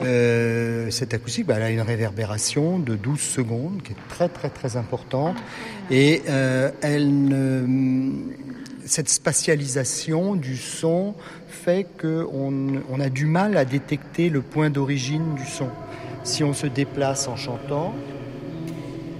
Euh, 0.00 0.90
cette 0.90 1.14
acoustique, 1.14 1.46
bah, 1.46 1.54
elle 1.56 1.62
a 1.62 1.70
une 1.70 1.80
réverbération 1.80 2.78
de 2.78 2.94
12 2.96 3.20
secondes 3.20 3.80
qui 3.82 3.92
est 3.92 3.96
très 4.08 4.28
très 4.28 4.50
très 4.50 4.76
importante. 4.76 5.36
Et 5.90 6.22
euh, 6.28 6.70
elle 6.82 7.24
ne- 7.28 8.12
cette 8.86 9.08
spatialisation 9.08 10.34
du 10.34 10.56
son 10.56 11.14
fait 11.48 11.86
qu'on 12.00 12.82
on 12.90 13.00
a 13.00 13.08
du 13.08 13.26
mal 13.26 13.56
à 13.56 13.64
détecter 13.64 14.28
le 14.30 14.42
point 14.42 14.70
d'origine 14.70 15.34
du 15.34 15.46
son. 15.46 15.68
Si 16.22 16.44
on 16.44 16.52
se 16.52 16.66
déplace 16.66 17.28
en 17.28 17.36
chantant, 17.36 17.94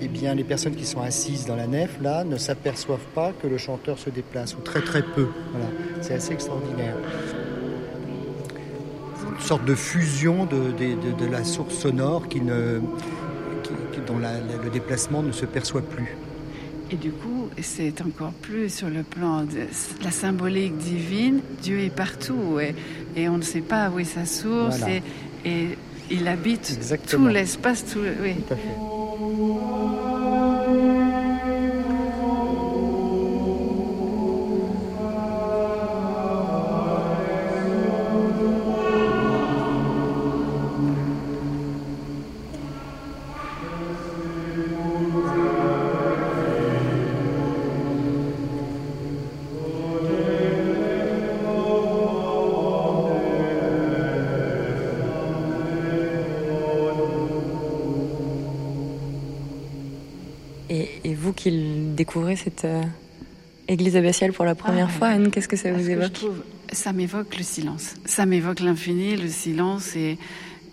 eh 0.00 0.08
bien, 0.08 0.34
les 0.34 0.44
personnes 0.44 0.74
qui 0.74 0.86
sont 0.86 1.00
assises 1.00 1.46
dans 1.46 1.56
la 1.56 1.66
nef, 1.66 1.98
là, 2.02 2.24
ne 2.24 2.36
s'aperçoivent 2.36 3.06
pas 3.14 3.32
que 3.32 3.46
le 3.46 3.58
chanteur 3.58 3.98
se 3.98 4.10
déplace, 4.10 4.54
ou 4.54 4.60
très 4.60 4.80
très 4.80 5.02
peu. 5.02 5.28
Voilà. 5.52 5.66
C'est 6.02 6.14
assez 6.14 6.32
extraordinaire 6.32 6.96
une 9.34 9.40
sorte 9.40 9.64
de 9.64 9.74
fusion 9.74 10.46
de, 10.46 11.30
la 11.30 11.44
source 11.44 11.74
sonore 11.74 12.28
qui 12.28 12.40
ne, 12.40 12.80
dont 14.06 14.18
le 14.18 14.70
déplacement 14.70 15.22
ne 15.22 15.32
se 15.32 15.46
perçoit 15.46 15.82
plus. 15.82 16.16
Et 16.90 16.96
du 16.96 17.10
coup, 17.10 17.48
c'est 17.60 18.00
encore 18.02 18.32
plus 18.32 18.72
sur 18.72 18.88
le 18.88 19.02
plan 19.02 19.42
de 19.42 19.66
la 20.02 20.10
symbolique 20.10 20.76
divine. 20.76 21.40
Dieu 21.62 21.80
est 21.80 21.94
partout 21.94 22.58
et, 22.60 22.74
et 23.16 23.28
on 23.28 23.38
ne 23.38 23.42
sait 23.42 23.62
pas 23.62 23.90
où 23.90 23.98
est 23.98 24.04
sa 24.04 24.26
source. 24.26 24.78
Voilà. 24.78 24.96
Et, 24.96 25.02
et 25.50 25.78
il 26.10 26.28
habite 26.28 26.74
Exactement. 26.76 27.26
tout 27.28 27.32
l'espace. 27.32 27.84
Tout, 27.86 28.00
oui. 28.22 28.34
Tout 28.46 28.52
à 28.54 28.56
fait. 28.56 28.62
Et, 61.44 61.48
et 61.48 61.50
vous 61.50 61.88
qui 61.88 61.94
découvrez 61.94 62.36
cette 62.36 62.64
euh, 62.64 62.82
église 63.68 63.96
abbatiale 63.96 64.32
pour 64.32 64.44
la 64.44 64.54
première 64.54 64.88
Ah, 64.88 64.98
fois, 64.98 65.08
Anne, 65.08 65.30
qu'est-ce 65.30 65.48
que 65.48 65.56
ça 65.56 65.72
vous 65.72 65.84
je 65.84 65.90
évoque? 65.90 66.12
trouve- 66.12 66.42
Ça 66.72 66.92
m'évoque 66.92 67.36
le 67.36 67.44
silence. 67.44 67.94
Ça 68.04 68.26
m'évoque 68.26 68.60
l'infini, 68.60 69.16
le 69.16 69.28
silence 69.28 69.94
et, 69.96 70.18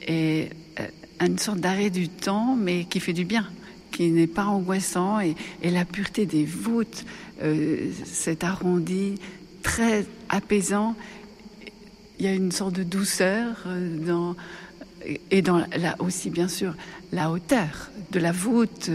et 0.08 0.50
euh, 0.80 0.88
une 1.25 1.38
sorte 1.38 1.60
d'arrêt 1.60 1.89
du 1.89 2.10
temps, 2.10 2.56
mais 2.56 2.86
qui 2.86 3.00
fait 3.00 3.13
du 3.13 3.25
bien, 3.25 3.46
qui 3.91 4.10
n'est 4.10 4.27
pas 4.27 4.46
angoissant. 4.46 5.20
Et, 5.20 5.36
et 5.62 5.70
la 5.70 5.86
pureté 5.86 6.25
des 6.25 6.46
voûtes, 6.46 7.06
euh, 7.44 7.89
cet 8.06 8.44
arrondi 8.44 9.15
très 9.63 10.06
apaisant. 10.30 10.96
Il 12.20 12.25
y 12.25 12.27
a 12.30 12.34
une 12.34 12.51
sorte 12.51 12.75
de 12.75 12.84
douceur 12.84 13.63
euh, 13.68 13.98
dans, 14.06 14.36
et 15.32 15.41
dans 15.41 15.58
là 15.77 15.96
aussi, 16.00 16.30
bien 16.30 16.48
sûr, 16.48 16.75
la 17.12 17.32
hauteur 17.32 17.89
de 18.12 18.20
la 18.20 18.32
voûte, 18.32 18.89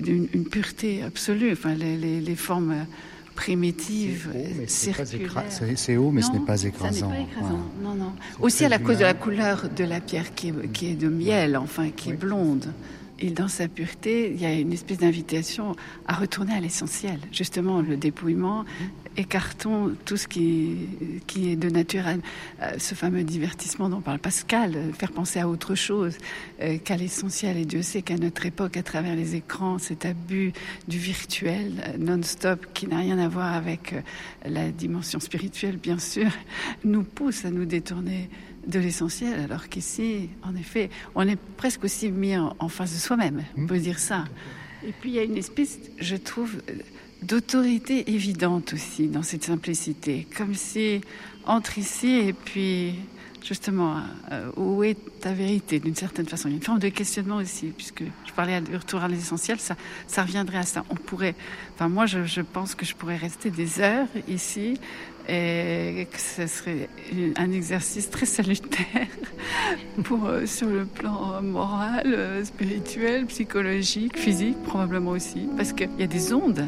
d'une 0.00 0.28
une 0.32 0.44
pureté 0.44 1.02
absolue. 1.02 1.52
Enfin, 1.52 1.74
les, 1.74 1.96
les- 1.96 2.20
les 2.20 2.36
formes 2.36 2.86
primitives, 3.34 4.30
C'est 4.32 4.36
haut, 4.36 4.42
mais 4.58 4.66
ce 4.66 4.86
n'est 4.86 4.92
pas 4.94 5.04
circulaires. 5.06 5.76
c'est- 5.76 5.96
haut, 5.96 6.10
mais 6.10 6.22
ce 6.22 6.32
n'est 6.32 6.40
pas 6.40 6.56
Ça 6.56 6.64
n'est 6.64 6.68
écrasant. 6.70 7.10
pas 7.10 7.18
écrasant. 7.18 7.48
Voilà. 7.48 7.94
Non, 7.96 8.04
non. 8.04 8.12
Aussi 8.40 8.64
à 8.64 8.68
la 8.68 8.78
cause 8.78 8.98
de 8.98 9.02
la 9.04 9.14
couleur 9.14 9.68
de 9.74 9.84
la 9.84 10.00
pierre 10.00 10.34
qui 10.34 10.48
est, 10.48 10.72
qui 10.72 10.86
est 10.88 10.94
de 10.94 11.08
miel, 11.08 11.56
enfin, 11.56 11.90
qui 11.90 12.10
est 12.10 12.14
blonde. 12.14 12.72
Et 13.18 13.30
dans 13.30 13.48
sa 13.48 13.66
pureté, 13.68 14.32
il 14.34 14.40
y 14.40 14.44
a 14.44 14.52
une 14.52 14.72
espèce 14.72 14.98
d'invitation 14.98 15.74
à 16.06 16.14
retourner 16.14 16.52
à 16.54 16.60
l'essentiel. 16.60 17.18
Justement, 17.32 17.80
le 17.80 17.96
dépouillement, 17.96 18.64
écartons 19.16 19.94
tout 20.04 20.16
ce 20.16 20.28
qui, 20.28 20.88
qui 21.26 21.50
est 21.50 21.56
de 21.56 21.68
nature 21.68 22.04
à 22.60 22.78
ce 22.78 22.94
fameux 22.94 23.24
divertissement 23.24 23.88
dont 23.88 24.00
parle 24.00 24.18
Pascal, 24.18 24.76
euh, 24.76 24.92
faire 24.92 25.12
penser 25.12 25.40
à 25.40 25.48
autre 25.48 25.74
chose 25.74 26.16
euh, 26.60 26.78
qu'à 26.78 26.96
l'essentiel. 26.96 27.56
Et 27.56 27.64
Dieu 27.64 27.82
sait 27.82 28.02
qu'à 28.02 28.16
notre 28.16 28.46
époque, 28.46 28.76
à 28.76 28.82
travers 28.82 29.14
les 29.14 29.34
écrans, 29.34 29.78
cet 29.78 30.04
abus 30.04 30.52
du 30.88 30.98
virtuel 30.98 31.72
euh, 31.88 31.98
non-stop 31.98 32.66
qui 32.74 32.86
n'a 32.86 32.98
rien 32.98 33.18
à 33.18 33.28
voir 33.28 33.54
avec 33.54 33.94
la 34.44 34.70
dimension 34.70 35.20
spirituelle, 35.20 35.76
bien 35.76 35.98
sûr, 35.98 36.30
nous 36.84 37.02
pousse 37.02 37.44
à 37.44 37.50
nous 37.50 37.64
détourner 37.64 38.28
de 38.66 38.80
l'essentiel, 38.80 39.40
alors 39.40 39.68
qu'ici, 39.68 40.28
en 40.42 40.56
effet, 40.56 40.90
on 41.14 41.26
est 41.28 41.38
presque 41.56 41.84
aussi 41.84 42.10
mis 42.10 42.36
en, 42.36 42.56
en 42.58 42.68
face 42.68 42.92
de 42.92 42.98
soi-même, 42.98 43.44
on 43.56 43.66
peut 43.66 43.78
dire 43.78 44.00
ça. 44.00 44.24
Et 44.84 44.92
puis 44.92 45.10
il 45.10 45.14
y 45.14 45.18
a 45.20 45.22
une 45.22 45.36
espèce, 45.36 45.78
je 45.98 46.16
trouve, 46.16 46.60
d'autorité 47.22 48.10
évidente 48.10 48.72
aussi 48.72 49.08
dans 49.08 49.22
cette 49.22 49.44
simplicité, 49.44 50.26
comme 50.36 50.54
si 50.54 51.00
entre 51.46 51.78
ici 51.78 52.14
et 52.16 52.32
puis 52.32 52.94
justement, 53.46 53.96
euh, 54.32 54.50
où 54.56 54.82
est 54.82 54.96
ta 55.20 55.32
vérité, 55.32 55.78
d'une 55.78 55.94
certaine 55.94 56.26
façon? 56.26 56.48
Il 56.48 56.52
y 56.52 56.54
a 56.54 56.56
une 56.56 56.62
forme 56.62 56.78
de 56.78 56.88
questionnement 56.88 57.36
aussi, 57.36 57.66
puisque 57.66 58.02
je 58.26 58.32
parlais 58.32 58.60
du 58.60 58.76
retour 58.76 59.02
à 59.02 59.08
l'essentiel, 59.08 59.60
ça, 59.60 59.76
ça 60.06 60.22
reviendrait 60.22 60.58
à 60.58 60.64
ça. 60.64 60.84
On 60.90 60.96
pourrait, 60.96 61.34
enfin, 61.74 61.88
moi, 61.88 62.06
je, 62.06 62.24
je 62.24 62.40
pense 62.40 62.74
que 62.74 62.84
je 62.84 62.94
pourrais 62.94 63.16
rester 63.16 63.50
des 63.50 63.80
heures 63.80 64.08
ici 64.28 64.78
et 65.28 66.06
que 66.12 66.20
ce 66.20 66.46
serait 66.46 66.88
un 67.36 67.50
exercice 67.50 68.10
très 68.10 68.26
salutaire 68.26 69.08
pour, 70.04 70.26
euh, 70.26 70.46
sur 70.46 70.68
le 70.68 70.84
plan 70.84 71.42
moral, 71.42 72.06
euh, 72.06 72.44
spirituel, 72.44 73.26
psychologique, 73.26 74.16
physique, 74.16 74.56
probablement 74.62 75.10
aussi, 75.10 75.48
parce 75.56 75.72
qu'il 75.72 75.90
y 75.98 76.02
a 76.02 76.06
des 76.06 76.32
ondes. 76.32 76.66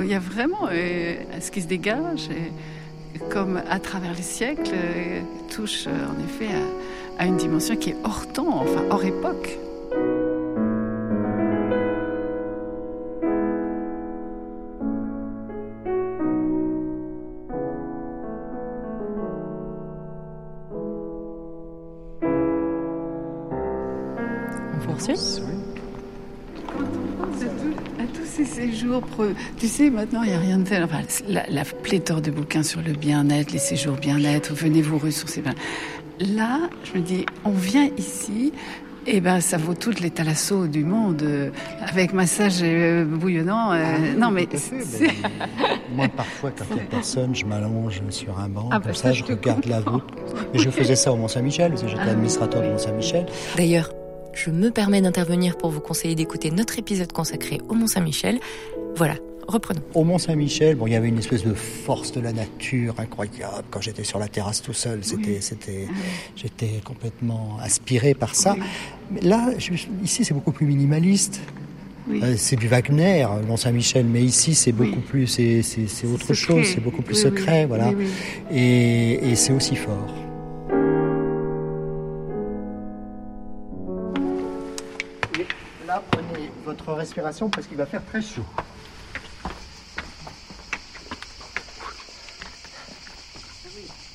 Il 0.00 0.06
y 0.06 0.14
a 0.14 0.18
vraiment 0.18 0.68
euh, 0.70 1.14
ce 1.40 1.50
qui 1.50 1.62
se 1.62 1.66
dégage. 1.66 2.28
Et, 2.30 2.52
comme 3.30 3.60
à 3.68 3.78
travers 3.78 4.14
les 4.14 4.22
siècles, 4.22 4.72
euh, 4.74 5.20
touche 5.54 5.86
euh, 5.86 5.90
en 5.90 6.24
effet 6.24 6.54
à, 7.18 7.22
à 7.22 7.26
une 7.26 7.36
dimension 7.36 7.76
qui 7.76 7.90
est 7.90 7.96
hors 8.04 8.26
temps, 8.26 8.60
enfin 8.60 8.82
hors 8.90 9.04
époque. 9.04 9.58
Tu 29.58 29.68
sais, 29.68 29.90
maintenant, 29.90 30.22
il 30.22 30.30
n'y 30.30 30.34
a 30.34 30.38
rien 30.38 30.58
de 30.58 30.64
tel. 30.68 30.82
Enfin, 30.84 31.00
la, 31.28 31.44
la 31.48 31.64
pléthore 31.64 32.20
de 32.20 32.30
bouquins 32.30 32.62
sur 32.62 32.80
le 32.82 32.92
bien-être, 32.92 33.52
les 33.52 33.58
séjours 33.58 33.96
bien-être, 33.96 34.52
venez 34.54 34.82
vous 34.82 34.98
ressourcer. 34.98 35.42
Ben, 35.42 35.54
là, 36.20 36.60
je 36.84 36.98
me 36.98 37.04
dis, 37.04 37.24
on 37.44 37.50
vient 37.52 37.88
ici, 37.98 38.52
et 39.06 39.20
ben, 39.20 39.40
ça 39.40 39.56
vaut 39.56 39.74
tout 39.74 39.92
les 40.00 40.10
thalassos 40.10 40.68
du 40.68 40.84
monde, 40.84 41.22
euh, 41.22 41.50
avec 41.88 42.12
massage 42.12 42.60
euh, 42.62 43.04
bouillonnant. 43.04 43.72
euh, 43.72 44.14
non, 44.16 44.30
mais. 44.30 44.46
Ah 44.52 44.56
fait, 44.56 44.80
c'est- 44.84 45.06
ben, 45.06 45.12
moi, 45.96 46.06
parfois, 46.08 46.50
quand 46.56 46.64
il 46.70 46.74
n'y 46.76 46.80
a 46.82 46.84
personne, 46.84 47.34
je 47.34 47.44
m'allonge 47.44 48.00
sur 48.10 48.38
un 48.38 48.48
banc, 48.48 48.68
Ah, 48.70 48.76
comme 48.76 48.88
bah, 48.92 48.94
ça, 48.94 49.02
ça, 49.08 49.12
je 49.12 49.24
regarde 49.24 49.64
la 49.66 49.80
route. 49.80 50.04
Et 50.54 50.58
je 50.58 50.70
faisais 50.70 50.94
ça 50.96 51.12
au 51.12 51.16
Mont-Saint-Michel, 51.16 51.70
parce 51.70 51.82
que 51.82 51.88
j'étais 51.88 52.02
Ah. 52.06 52.10
administrateur 52.10 52.62
du 52.62 52.68
Mont-Saint-Michel. 52.68 53.26
D'ailleurs, 53.56 53.90
je 54.32 54.50
me 54.50 54.70
permets 54.70 55.00
d'intervenir 55.02 55.56
pour 55.56 55.70
vous 55.70 55.80
conseiller 55.80 56.14
d'écouter 56.14 56.50
notre 56.50 56.78
épisode 56.78 57.12
consacré 57.12 57.60
au 57.68 57.74
Mont-Saint-Michel. 57.74 58.40
Voilà, 58.96 59.14
reprenons. 59.46 59.80
Au 59.94 60.04
Mont-Saint-Michel, 60.04 60.76
bon, 60.76 60.86
il 60.86 60.92
y 60.92 60.96
avait 60.96 61.08
une 61.08 61.18
espèce 61.18 61.44
de 61.44 61.54
force 61.54 62.12
de 62.12 62.20
la 62.20 62.32
nature 62.32 62.94
incroyable. 62.98 63.64
Quand 63.70 63.80
j'étais 63.80 64.04
sur 64.04 64.18
la 64.18 64.28
terrasse 64.28 64.62
tout 64.62 64.72
seul, 64.72 65.00
c'était, 65.02 65.40
c'était, 65.40 65.86
j'étais 66.36 66.80
complètement 66.84 67.58
aspiré 67.60 68.14
par 68.14 68.34
ça. 68.34 68.56
Mais 69.10 69.20
là, 69.20 69.50
je- 69.58 69.72
ici, 70.02 70.24
c'est 70.24 70.34
beaucoup 70.34 70.52
plus 70.52 70.66
minimaliste. 70.66 71.40
Oui. 72.08 72.20
Euh, 72.24 72.34
c'est 72.36 72.56
du 72.56 72.66
Wagner, 72.66 73.26
le 73.40 73.46
Mont-Saint-Michel, 73.46 74.06
mais 74.06 74.22
ici, 74.22 74.54
c'est 74.54 74.72
beaucoup 74.72 74.96
Oui. 74.96 75.04
plus, 75.08 75.26
c'est, 75.28 75.62
c'est, 75.62 75.86
c'est 75.86 76.06
autre 76.08 76.34
Secret. 76.34 76.34
chose, 76.34 76.66
c'est 76.74 76.80
beaucoup 76.82 77.02
plus 77.02 77.14
Oui, 77.14 77.22
secret, 77.22 77.66
voilà. 77.66 77.92
et 78.50 79.34
c'est 79.36 79.52
aussi 79.52 79.76
fort. 79.76 80.12
Votre 86.84 86.98
respiration 86.98 87.48
parce 87.48 87.66
qu'il 87.66 87.76
va 87.76 87.86
faire 87.86 88.04
très 88.04 88.20
chaud. 88.20 88.44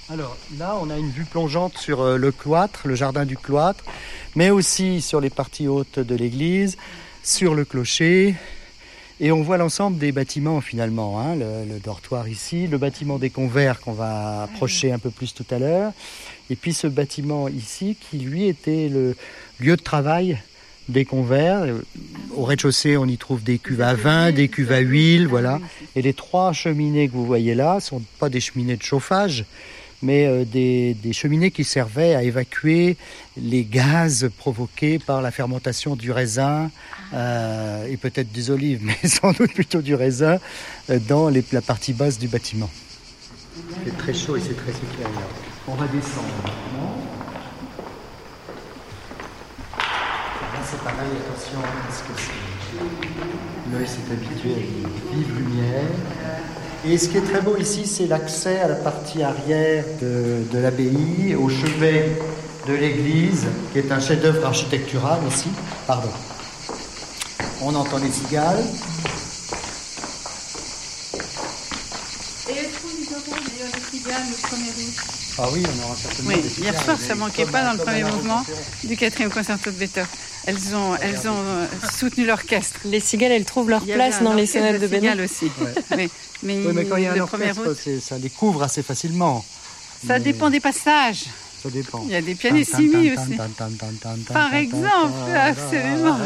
Alors 0.09 0.37
là, 0.57 0.77
on 0.81 0.89
a 0.89 0.97
une 0.97 1.09
vue 1.09 1.25
plongeante 1.25 1.77
sur 1.77 2.01
euh, 2.01 2.17
le 2.17 2.31
cloître, 2.31 2.87
le 2.87 2.95
jardin 2.95 3.25
du 3.25 3.35
cloître, 3.35 3.83
mais 4.35 4.49
aussi 4.49 5.01
sur 5.01 5.19
les 5.19 5.29
parties 5.29 5.67
hautes 5.67 5.99
de 5.99 6.15
l'église, 6.15 6.77
sur 7.23 7.55
le 7.55 7.65
clocher. 7.65 8.35
Et 9.19 9.31
on 9.31 9.41
voit 9.41 9.57
l'ensemble 9.57 9.97
des 9.97 10.11
bâtiments 10.11 10.61
finalement, 10.61 11.19
hein, 11.19 11.35
le, 11.35 11.65
le 11.65 11.79
dortoir 11.79 12.27
ici, 12.29 12.67
le 12.67 12.77
bâtiment 12.77 13.17
des 13.17 13.29
convers 13.29 13.81
qu'on 13.81 13.93
va 13.93 14.43
approcher 14.43 14.91
un 14.91 14.99
peu 14.99 15.09
plus 15.09 15.33
tout 15.33 15.45
à 15.51 15.59
l'heure, 15.59 15.91
et 16.49 16.55
puis 16.55 16.73
ce 16.73 16.87
bâtiment 16.87 17.47
ici 17.47 17.97
qui 17.99 18.19
lui 18.19 18.47
était 18.47 18.89
le 18.89 19.15
lieu 19.59 19.75
de 19.75 19.81
travail 19.81 20.39
des 20.89 21.05
convers. 21.05 21.65
Au 22.35 22.43
rez-de-chaussée, 22.43 22.97
on 22.97 23.05
y 23.05 23.17
trouve 23.17 23.43
des 23.43 23.57
cuves 23.57 23.81
à 23.81 23.93
vin, 23.93 24.31
des 24.31 24.47
cuves 24.47 24.71
à 24.71 24.79
huile, 24.79 25.27
voilà. 25.27 25.59
Et 25.95 26.01
les 26.01 26.13
trois 26.13 26.53
cheminées 26.53 27.07
que 27.07 27.13
vous 27.13 27.25
voyez 27.25 27.55
là 27.55 27.79
sont 27.79 28.01
pas 28.19 28.29
des 28.29 28.39
cheminées 28.39 28.77
de 28.77 28.83
chauffage, 28.83 29.45
mais 30.01 30.27
euh, 30.27 30.45
des, 30.45 30.93
des 30.93 31.13
cheminées 31.13 31.51
qui 31.51 31.63
servaient 31.63 32.15
à 32.15 32.23
évacuer 32.23 32.97
les 33.35 33.63
gaz 33.63 34.29
provoqués 34.37 34.99
par 34.99 35.21
la 35.21 35.31
fermentation 35.31 35.95
du 35.95 36.11
raisin 36.11 36.69
euh, 37.13 37.87
et 37.87 37.97
peut-être 37.97 38.31
des 38.31 38.51
olives, 38.51 38.81
mais 38.83 39.09
sans 39.09 39.31
doute 39.31 39.53
plutôt 39.53 39.81
du 39.81 39.95
raisin 39.95 40.39
euh, 40.89 40.99
dans 40.99 41.29
la 41.29 41.61
partie 41.61 41.93
basse 41.93 42.19
du 42.19 42.27
bâtiment. 42.27 42.69
Fait 43.83 43.91
très 43.91 44.13
chaud 44.13 44.35
et 44.35 44.41
c'est 44.41 44.55
très 44.55 44.73
supérieur. 44.73 45.29
On 45.67 45.75
va 45.75 45.87
descendre 45.87 46.27
maintenant. 46.43 47.16
C'est 50.69 50.79
pareil, 50.83 51.09
attention, 51.25 51.59
parce 51.87 52.01
que 52.01 52.13
l'œil 53.71 53.87
s'est 53.87 54.11
habitué 54.11 54.53
à 54.53 54.57
une 54.57 55.21
vive 55.23 55.37
lumière. 55.37 55.83
Et 56.85 56.97
ce 56.97 57.09
qui 57.09 57.17
est 57.17 57.21
très 57.21 57.41
beau 57.41 57.55
ici, 57.57 57.85
c'est 57.87 58.07
l'accès 58.07 58.59
à 58.59 58.67
la 58.67 58.75
partie 58.75 59.23
arrière 59.23 59.83
de, 60.01 60.43
de 60.51 60.59
l'abbaye, 60.59 61.35
au 61.35 61.49
chevet 61.49 62.17
de 62.67 62.73
l'église, 62.73 63.47
qui 63.71 63.79
est 63.79 63.91
un 63.91 63.99
chef-d'œuvre 63.99 64.45
architectural 64.45 65.19
ici. 65.27 65.49
Pardon. 65.85 66.09
On 67.61 67.73
entend 67.73 67.97
les 67.97 68.11
cigales. 68.11 68.63
Et 72.49 72.53
est-ce 72.53 72.79
qu'on 72.81 72.87
nous 72.87 73.17
entend 73.17 73.41
d'ailleurs 73.41 73.73
les 73.73 73.97
cigales 73.97 74.23
le 74.29 74.47
premier 74.47 74.69
août 74.69 74.93
Ah 75.39 75.47
oui, 75.53 75.63
on 75.65 75.85
aura 75.85 75.95
certainement 75.95 76.31
Oui, 76.35 76.41
des 76.41 76.61
hier 76.61 76.83
soir, 76.83 76.97
ça 76.99 77.15
manquait 77.15 77.45
pas 77.45 77.63
dans 77.63 77.73
le 77.73 77.79
premier 77.79 78.03
mouvement 78.03 78.43
du 78.83 78.95
quatrième 78.95 79.31
concerto 79.31 79.71
de 79.71 79.75
Beethoven. 79.77 80.07
Elles 80.47 80.75
ont, 80.75 80.95
elles 81.01 81.27
ont 81.27 81.35
euh, 81.37 81.65
soutenu 81.99 82.25
l'orchestre. 82.25 82.79
Les 82.85 83.01
cigales, 83.01 83.33
elles 83.33 83.43
trouvent 83.45 83.69
leur 83.69 83.83
place 83.85 84.21
dans 84.23 84.33
les 84.33 84.45
sonates 84.45 84.79
de 84.79 84.87
cigales 84.87 85.19
aussi. 85.21 85.51
Mais, 85.95 86.09
mais, 86.41 86.57
Oui, 86.65 86.71
mais 86.73 86.85
quand 86.85 86.95
il 86.95 87.03
y 87.03 87.07
a 87.07 87.11
un 87.11 87.15
le 87.15 87.25
premier 87.25 87.49
orchestre, 87.49 87.69
août, 87.71 87.77
c'est- 87.83 87.99
ça 87.99 88.17
les 88.17 88.29
couvre 88.29 88.63
assez 88.63 88.81
facilement. 88.81 89.43
ça 90.07 90.17
Mais 90.17 90.19
dépend 90.21 90.49
des 90.49 90.61
passages. 90.61 91.25
Ça 91.63 91.69
dépend. 91.69 92.03
Il 92.05 92.11
y 92.11 92.15
a 92.15 92.21
des 92.21 92.35
pianissimi 92.35 93.11
aussi. 93.11 93.35
Par 94.33 94.53
exemple, 94.53 95.13
absolument. 95.35 96.17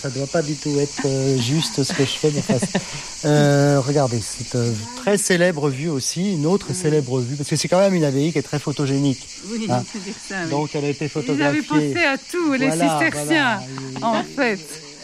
Ça 0.00 0.08
doit 0.10 0.26
pas 0.26 0.42
du 0.42 0.54
tout 0.54 0.78
être 0.80 1.02
euh, 1.04 1.36
juste 1.38 1.82
ce 1.82 1.92
que 1.92 2.04
je 2.04 2.08
fais. 2.10 2.30
mais 2.34 2.42
c'est- 2.42 2.80
euh, 3.26 3.80
regardez, 3.80 4.20
c'est 4.20 4.54
une 4.56 4.74
très 4.96 5.18
célèbre 5.18 5.68
vue 5.68 5.88
aussi, 5.90 6.32
une 6.32 6.46
autre 6.46 6.72
célèbre 6.74 7.20
vue, 7.20 7.36
parce 7.36 7.48
que 7.50 7.56
c'est 7.56 7.68
quand 7.68 7.80
même 7.80 7.94
une 7.94 8.04
abbaye 8.04 8.32
qui 8.32 8.38
est 8.38 8.42
très 8.42 8.58
photogénique. 8.58 9.20
Oui, 9.50 9.66
Ah. 9.68 9.82
dire 9.94 10.14
ça. 10.28 10.46
Donc 10.46 10.70
elle 10.74 10.86
a 10.86 10.88
été 10.88 11.08
photographiée. 11.08 11.44
avaient 11.58 11.62
pensé 11.94 12.04
à 12.04 12.16
tout, 12.18 12.52
les 12.54 12.70
cisterciens, 12.70 13.60
en 14.00 14.22
fait. 14.24 14.58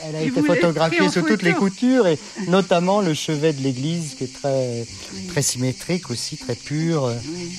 Elle 0.04 0.16
a 0.16 0.22
été 0.22 0.42
photographiée 0.42 1.02
en 1.02 1.10
sous 1.10 1.22
toutes 1.22 1.42
les 1.42 1.54
coutures 1.54 2.06
et 2.06 2.18
notamment 2.48 3.00
le 3.00 3.14
chevet 3.14 3.52
de 3.52 3.62
l'église 3.62 4.14
qui 4.14 4.24
est 4.24 4.32
très, 4.32 4.86
très 5.28 5.42
symétrique 5.42 6.10
aussi, 6.10 6.36
très 6.36 6.54
pur 6.54 7.10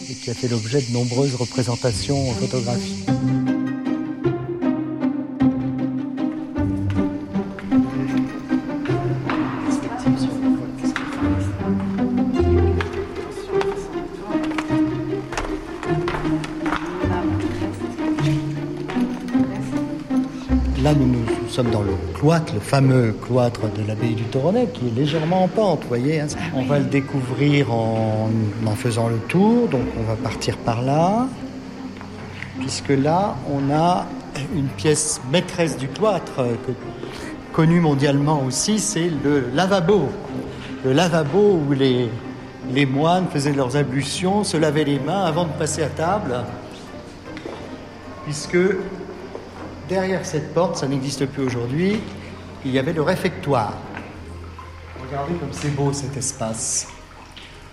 et 0.09 0.13
qui 0.13 0.29
a 0.29 0.33
fait 0.33 0.47
l'objet 0.47 0.81
de 0.81 0.91
nombreuses 0.93 1.35
représentations 1.35 2.33
photographiques. 2.33 3.05
Là, 20.81 20.93
nous, 20.93 21.07
nous 21.07 21.38
sommes 21.49 21.69
dans 21.71 21.81
le 21.81 21.93
cloître, 22.13 22.53
le 22.53 22.59
fameux 22.59 23.15
cloître 23.25 23.61
de 23.61 23.87
l'abbaye 23.87 24.13
du 24.13 24.23
Toronnet, 24.23 24.67
qui 24.73 24.87
est 24.87 24.95
légèrement 24.95 25.43
en 25.43 25.47
pente, 25.47 25.81
vous 25.83 25.87
voyez. 25.89 26.21
hein. 26.21 26.27
On 26.55 26.63
va 26.63 26.79
le 26.79 26.85
découvrir 26.85 27.73
en, 27.73 28.29
en 28.65 28.75
faisant 28.75 29.07
le 29.07 29.17
tour, 29.17 29.67
donc 29.67 29.81
on 29.99 30.03
va 30.03 30.15
partir 30.15 30.57
par 30.57 30.81
là, 30.81 31.27
puisque 32.59 32.89
là, 32.89 33.35
on 33.51 33.73
a 33.73 34.05
une 34.55 34.67
pièce 34.67 35.21
maîtresse 35.31 35.77
du 35.77 35.87
cloître, 35.87 36.39
euh, 36.39 36.53
que- 36.67 36.71
connue 37.53 37.79
mondialement 37.81 38.43
aussi, 38.45 38.79
c'est 38.79 39.09
le 39.23 39.45
lavabo. 39.53 40.09
Le 40.85 40.93
lavabo 40.93 41.59
où 41.67 41.73
les, 41.73 42.09
les 42.71 42.85
moines 42.85 43.25
faisaient 43.33 43.53
leurs 43.53 43.75
ablutions, 43.75 44.43
se 44.43 44.55
lavaient 44.55 44.83
les 44.85 44.99
mains 44.99 45.23
avant 45.25 45.45
de 45.45 45.51
passer 45.57 45.81
à 45.83 45.87
table, 45.89 46.35
puisque 48.25 48.57
derrière 49.89 50.25
cette 50.25 50.53
porte, 50.53 50.77
ça 50.77 50.87
n'existe 50.87 51.25
plus 51.25 51.43
aujourd'hui, 51.43 51.99
il 52.65 52.71
y 52.71 52.79
avait 52.79 52.93
le 52.93 53.01
réfectoire. 53.01 53.73
Regardez 55.05 55.33
comme 55.35 55.49
c'est 55.51 55.75
beau 55.75 55.91
cet 55.91 56.15
espace. 56.15 56.87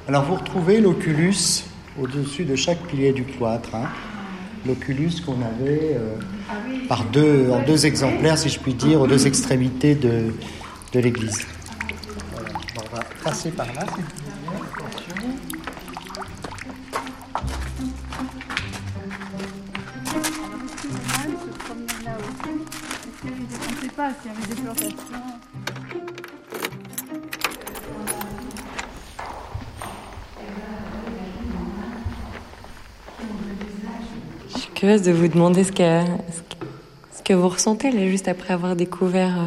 Alors 0.08 0.24
vous 0.24 0.36
retrouvez 0.36 0.80
l'oculus 0.80 1.64
au-dessus 2.00 2.44
de 2.44 2.56
chaque 2.56 2.78
pilier 2.86 3.12
du 3.12 3.24
cloître. 3.24 3.74
hein. 3.74 3.88
l'Oculus 4.66 5.12
qu'on 5.24 5.34
avait 5.42 5.94
euh, 5.96 6.14
par 6.88 7.04
deux, 7.04 7.50
en 7.50 7.60
deux 7.62 7.86
exemplaires, 7.86 8.38
si 8.38 8.48
je 8.48 8.58
puis 8.58 8.74
dire, 8.74 9.00
aux 9.00 9.06
deux 9.06 9.26
extrémités 9.26 9.94
de, 9.94 10.32
de 10.92 11.00
l'église. 11.00 11.46
Voilà. 12.32 12.48
on 12.92 12.96
va 12.96 13.02
passer 13.22 13.50
par 13.50 13.66
là. 13.74 13.84
Pas 24.26 24.34
s'il 24.34 24.34
y 24.34 24.36
avait 24.36 24.54
des 24.54 24.62
plantations. 24.62 24.96
Je 34.48 34.58
suis 34.58 34.70
curieuse 34.72 35.02
de 35.02 35.12
vous 35.12 35.28
demander 35.28 35.64
ce 35.64 35.72
que, 35.72 36.04
ce 37.16 37.22
que 37.22 37.32
vous 37.32 37.48
ressentez 37.48 37.90
là, 37.90 38.08
juste 38.08 38.28
après 38.28 38.54
avoir 38.54 38.76
découvert 38.76 39.38
euh, 39.38 39.44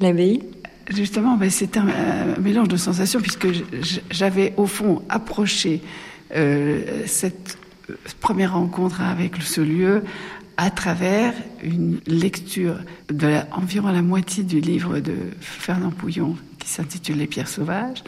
l'abbaye. 0.00 0.42
Justement, 0.90 1.36
ben, 1.36 1.50
c'est 1.50 1.76
un, 1.76 1.86
mélange 2.40 2.68
de 2.68 2.76
sensations 2.76 3.20
puisque 3.20 3.48
j'avais 4.10 4.52
au 4.56 4.66
fond 4.66 5.02
approché 5.08 5.80
euh, 6.34 7.02
cette 7.06 7.56
première 8.20 8.54
rencontre 8.54 9.00
avec 9.00 9.36
ce 9.42 9.60
lieu 9.60 10.02
à 10.62 10.70
travers 10.70 11.34
une 11.64 11.98
lecture 12.06 12.76
de 13.08 13.40
environ 13.50 13.90
la 13.90 14.00
moitié 14.00 14.44
du 14.44 14.60
livre 14.60 15.00
de 15.00 15.16
Fernand 15.40 15.90
Pouillon 15.90 16.36
qui 16.60 16.68
s'intitule 16.68 17.16
Les 17.16 17.26
pierres 17.26 17.48
sauvages 17.48 18.04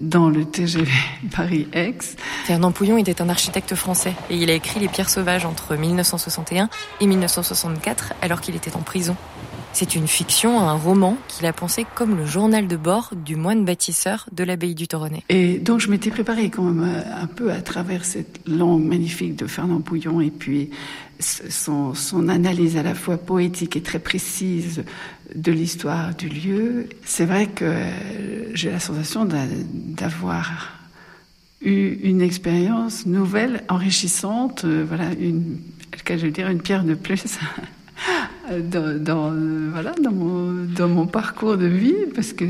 dans 0.00 0.28
le 0.28 0.44
TGV 0.44 0.90
Paris-Aix. 1.36 2.16
Fernand 2.44 2.72
Pouillon 2.72 2.98
était 2.98 3.22
un 3.22 3.28
architecte 3.28 3.76
français 3.76 4.14
et 4.30 4.36
il 4.36 4.50
a 4.50 4.54
écrit 4.54 4.80
Les 4.80 4.88
pierres 4.88 5.10
sauvages 5.10 5.44
entre 5.44 5.76
1961 5.76 6.68
et 7.00 7.06
1964 7.06 8.14
alors 8.20 8.40
qu'il 8.40 8.56
était 8.56 8.74
en 8.74 8.82
prison. 8.82 9.16
C'est 9.74 9.94
une 9.94 10.06
fiction, 10.06 10.60
un 10.60 10.74
roman 10.74 11.16
qu'il 11.28 11.46
a 11.46 11.52
pensé 11.52 11.86
comme 11.94 12.16
le 12.16 12.26
journal 12.26 12.68
de 12.68 12.76
bord 12.76 13.10
du 13.16 13.36
moine 13.36 13.64
bâtisseur 13.64 14.28
de 14.30 14.44
l'abbaye 14.44 14.74
du 14.74 14.86
Toronnet. 14.86 15.22
Et 15.30 15.58
donc 15.58 15.80
je 15.80 15.90
m'étais 15.90 16.10
préparée 16.10 16.50
quand 16.50 16.64
même 16.64 16.84
euh, 16.86 17.22
un 17.22 17.26
peu 17.26 17.50
à 17.50 17.62
travers 17.62 18.04
cette 18.04 18.40
langue 18.46 18.84
magnifique 18.84 19.34
de 19.34 19.46
Fernand 19.46 19.80
Pouillon 19.80 20.20
et 20.20 20.30
puis 20.30 20.70
son, 21.20 21.94
son 21.94 22.28
analyse 22.28 22.76
à 22.76 22.82
la 22.82 22.94
fois 22.94 23.16
poétique 23.16 23.76
et 23.76 23.80
très 23.80 23.98
précise 23.98 24.84
de 25.34 25.52
l'histoire 25.52 26.14
du 26.14 26.28
lieu. 26.28 26.88
C'est 27.04 27.24
vrai 27.24 27.46
que 27.46 27.64
euh, 27.64 28.54
j'ai 28.54 28.70
la 28.70 28.80
sensation 28.80 29.24
d'avoir 29.24 30.80
eu 31.62 31.98
une 32.02 32.20
expérience 32.20 33.06
nouvelle, 33.06 33.62
enrichissante, 33.68 34.64
euh, 34.64 34.84
voilà, 34.86 35.12
une, 35.18 35.58
je 36.06 36.14
veux 36.14 36.30
dire, 36.30 36.48
une 36.48 36.60
pierre 36.60 36.84
de 36.84 36.94
plus 36.94 37.24
dans, 38.50 39.32
voilà, 39.72 39.92
dans, 40.02 40.12
mon, 40.12 40.64
dans 40.64 40.88
mon 40.88 41.06
parcours 41.06 41.56
de 41.56 41.66
vie, 41.66 41.94
parce 42.14 42.32
que 42.32 42.44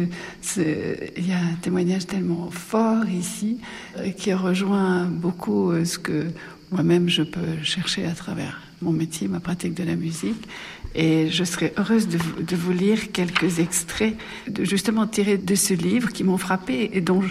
il 0.57 1.29
y 1.29 1.33
a 1.33 1.39
un 1.39 1.55
témoignage 1.61 2.07
tellement 2.07 2.51
fort 2.51 3.09
ici 3.09 3.59
euh, 3.99 4.11
qui 4.11 4.33
rejoint 4.33 5.05
beaucoup 5.05 5.71
euh, 5.71 5.85
ce 5.85 5.99
que 5.99 6.27
moi-même 6.71 7.09
je 7.09 7.23
peux 7.23 7.63
chercher 7.63 8.07
à 8.07 8.13
travers 8.13 8.61
mon 8.81 8.93
métier, 8.93 9.29
ma 9.29 9.41
pratique 9.41 9.75
de 9.75 9.85
la 9.85 9.95
musique. 9.95 10.49
Et 10.95 11.31
je 11.31 11.45
serais 11.45 11.73
heureuse 11.79 12.09
de, 12.09 12.19
de 12.43 12.57
vous 12.57 12.73
lire 12.73 13.13
quelques 13.13 13.61
extraits, 13.61 14.15
justement 14.61 15.07
tirés 15.07 15.39
de 15.39 15.55
ce 15.55 15.73
livre 15.73 16.11
qui 16.11 16.25
m'ont 16.25 16.39
frappé 16.39 16.91
et 16.93 17.01
dont 17.01 17.23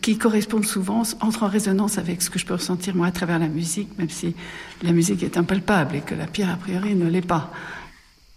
qui 0.00 0.16
correspondent 0.16 0.64
souvent, 0.64 1.02
entrent 1.20 1.42
en 1.42 1.48
résonance 1.48 1.98
avec 1.98 2.22
ce 2.22 2.30
que 2.30 2.38
je 2.38 2.46
peux 2.46 2.54
ressentir 2.54 2.94
moi 2.94 3.08
à 3.08 3.12
travers 3.12 3.38
la 3.38 3.48
musique, 3.48 3.88
même 3.98 4.08
si 4.08 4.34
la 4.82 4.92
musique 4.92 5.22
est 5.22 5.36
impalpable 5.36 5.96
et 5.96 6.00
que 6.00 6.14
la 6.14 6.26
pierre 6.26 6.50
a 6.50 6.56
priori 6.56 6.94
ne 6.94 7.08
l'est 7.08 7.26
pas. 7.26 7.52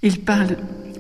Il 0.04 0.20
parle 0.22 0.58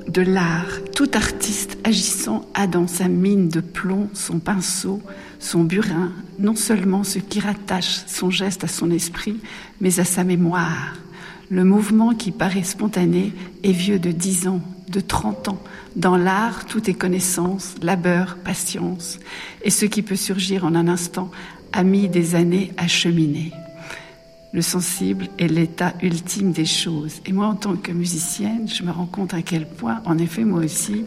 de 0.08 0.22
l'art. 0.22 0.80
Tout 0.96 1.10
artiste 1.14 1.78
agissant 1.84 2.46
a 2.54 2.68
dans 2.68 2.88
sa 2.88 3.08
mine 3.08 3.50
de 3.50 3.60
plomb 3.60 4.10
son 4.14 4.40
pinceau, 4.40 5.02
son 5.40 5.64
burin, 5.64 6.12
non 6.40 6.56
seulement 6.56 7.04
ce 7.04 7.20
qui 7.20 7.40
rattache 7.40 8.06
son 8.08 8.30
geste 8.30 8.64
à 8.64 8.68
son 8.68 8.92
esprit, 8.92 9.38
mais 9.82 10.00
à 10.00 10.06
sa 10.06 10.24
mémoire. 10.24 10.96
Le 11.50 11.64
mouvement 11.64 12.14
qui 12.14 12.32
paraît 12.32 12.64
spontané 12.64 13.34
est 13.64 13.72
vieux 13.72 14.00
de 14.00 14.12
dix 14.12 14.48
ans, 14.48 14.62
de 14.90 15.00
trente 15.00 15.48
ans. 15.48 15.62
Dans 15.96 16.18
l'art, 16.18 16.66
tout 16.66 16.90
est 16.90 16.96
connaissance, 16.96 17.76
labeur, 17.82 18.38
patience. 18.38 19.20
Et 19.64 19.70
ce 19.70 19.86
qui 19.86 20.02
peut 20.02 20.16
surgir 20.16 20.66
en 20.66 20.76
un 20.76 20.88
instant 20.88 21.30
a 21.74 21.84
mis 21.84 22.10
des 22.10 22.36
années 22.36 22.72
à 22.78 22.88
cheminer. 22.88 23.52
Le 24.56 24.62
sensible 24.62 25.28
est 25.38 25.50
l'état 25.50 25.94
ultime 26.02 26.54
des 26.54 26.64
choses. 26.64 27.20
Et 27.26 27.34
moi, 27.34 27.48
en 27.48 27.56
tant 27.56 27.76
que 27.76 27.92
musicienne, 27.92 28.70
je 28.70 28.84
me 28.84 28.92
rends 28.92 29.06
compte 29.06 29.34
à 29.34 29.42
quel 29.42 29.68
point, 29.68 30.02
en 30.06 30.18
effet, 30.18 30.46
moi 30.46 30.64
aussi, 30.64 31.04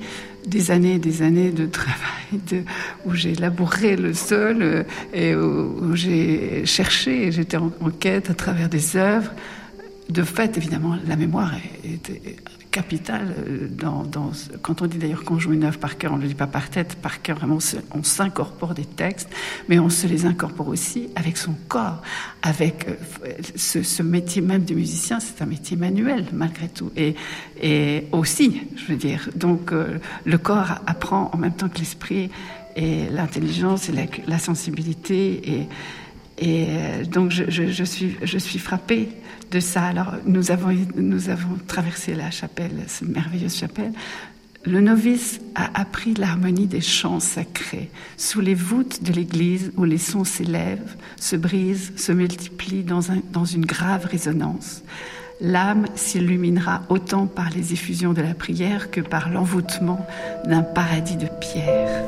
des 0.47 0.71
années 0.71 0.97
et 0.97 0.99
des 0.99 1.23
années 1.23 1.51
de 1.51 1.65
travail, 1.65 2.67
où 3.07 3.15
j'ai 3.15 3.35
labouré 3.35 3.97
le 3.97 4.13
sol 4.13 4.59
euh, 4.61 4.83
et 5.15 5.35
où, 5.35 5.97
j'ai 5.97 6.67
cherché, 6.67 7.33
j'étais 7.33 7.57
en, 7.57 7.73
en, 7.81 7.89
quête 7.89 8.29
à 8.29 8.35
travers 8.35 8.69
des 8.69 8.99
œuvres. 8.99 9.33
De 10.11 10.23
fait, 10.25 10.59
évidemment, 10.59 10.99
la 11.07 11.17
mémoire 11.17 11.55
est, 11.85 12.11
est, 12.11 12.37
capital 12.71 13.35
euh, 13.39 13.69
dans, 13.71 14.03
dans, 14.05 14.31
quand 14.63 14.83
on 14.83 14.87
dit 14.87 14.99
d'ailleurs 14.99 15.25
qu'on 15.25 15.39
joue 15.39 15.53
une 15.53 15.65
œuvre 15.65 15.79
par 15.79 15.99
cœur, 15.99 16.13
on 16.13 16.17
ne 16.17 16.23
le 16.23 16.29
dit 16.29 16.35
pas 16.35 16.47
par 16.47 16.71
tête, 16.71 16.97
par 16.97 17.23
cœur, 17.23 17.39
vraiment 17.39 17.59
on 17.93 18.03
s'incorpore 18.03 18.75
des 18.75 18.85
textes, 18.85 19.29
mais 19.69 19.79
on 19.79 19.91
se 19.91 20.07
les 20.07 20.27
incorpore 20.27 20.69
aussi 20.69 21.09
avec 21.17 21.37
son 21.37 21.55
corps, 21.69 22.03
avec 22.43 22.87
euh, 22.89 23.31
ce, 23.57 23.83
ce 23.83 24.03
métier 24.03 24.43
même 24.43 24.65
de 24.65 24.75
musicien, 24.75 25.21
c'est 25.21 25.43
un 25.43 25.47
métier 25.47 25.77
manuel 25.77 26.27
malgré 26.33 26.69
tout, 26.69 26.91
et, 26.97 27.15
et 27.63 28.07
aussi, 28.13 28.63
je 28.77 28.93
veux 28.93 28.99
dire, 28.99 29.29
donc 29.35 29.73
euh, 29.73 29.99
le 30.25 30.39
corps 30.39 30.77
apprend 30.87 31.31
en 31.33 31.37
même 31.39 31.55
temps 31.55 31.69
que 31.69 31.79
l'esprit 31.79 32.31
et 32.77 33.09
l'intelligence 33.11 33.89
et 33.89 33.93
la, 33.93 34.05
la 34.27 34.39
sensibilité 34.39 35.59
et 35.59 35.69
et 36.41 36.67
donc 37.11 37.31
je, 37.31 37.85
suis, 37.85 38.17
je 38.23 38.39
frappée 38.59 39.09
de 39.51 39.61
ça. 39.61 39.85
Alors 39.85 40.15
nous 40.27 40.51
avons, 40.51 40.77
traversé 41.67 42.15
la 42.15 42.31
chapelle, 42.31 42.85
cette 42.87 43.09
merveilleuse 43.09 43.57
chapelle. 43.57 43.93
Le 44.65 44.81
novice 44.81 45.41
a 45.55 45.81
appris 45.81 46.15
l'harmonie 46.15 46.67
des 46.67 46.81
chants 46.81 47.21
sacrés 47.21 47.91
sous 48.17 48.41
les 48.41 48.55
voûtes 48.55 49.03
de 49.03 49.13
l'église 49.13 49.73
où 49.77 49.85
les 49.85 49.99
sons 49.99 50.25
s'élèvent, 50.25 50.97
se 51.19 51.37
brisent, 51.37 51.93
se 51.97 52.13
multiplient 52.13 52.83
dans, 52.83 53.01
dans 53.33 53.45
une 53.45 53.65
grave 53.65 54.05
résonance. 54.05 54.83
L'âme 55.41 55.87
s'illuminera 55.95 56.83
autant 56.89 57.27
par 57.27 57.51
les 57.51 57.73
effusions 57.73 58.13
de 58.13 58.21
la 58.21 58.35
prière 58.35 58.91
que 58.91 59.01
par 59.01 59.31
l'envoûtement 59.31 60.05
d'un 60.45 60.63
paradis 60.63 61.17
de 61.17 61.29
pierre. 61.41 62.05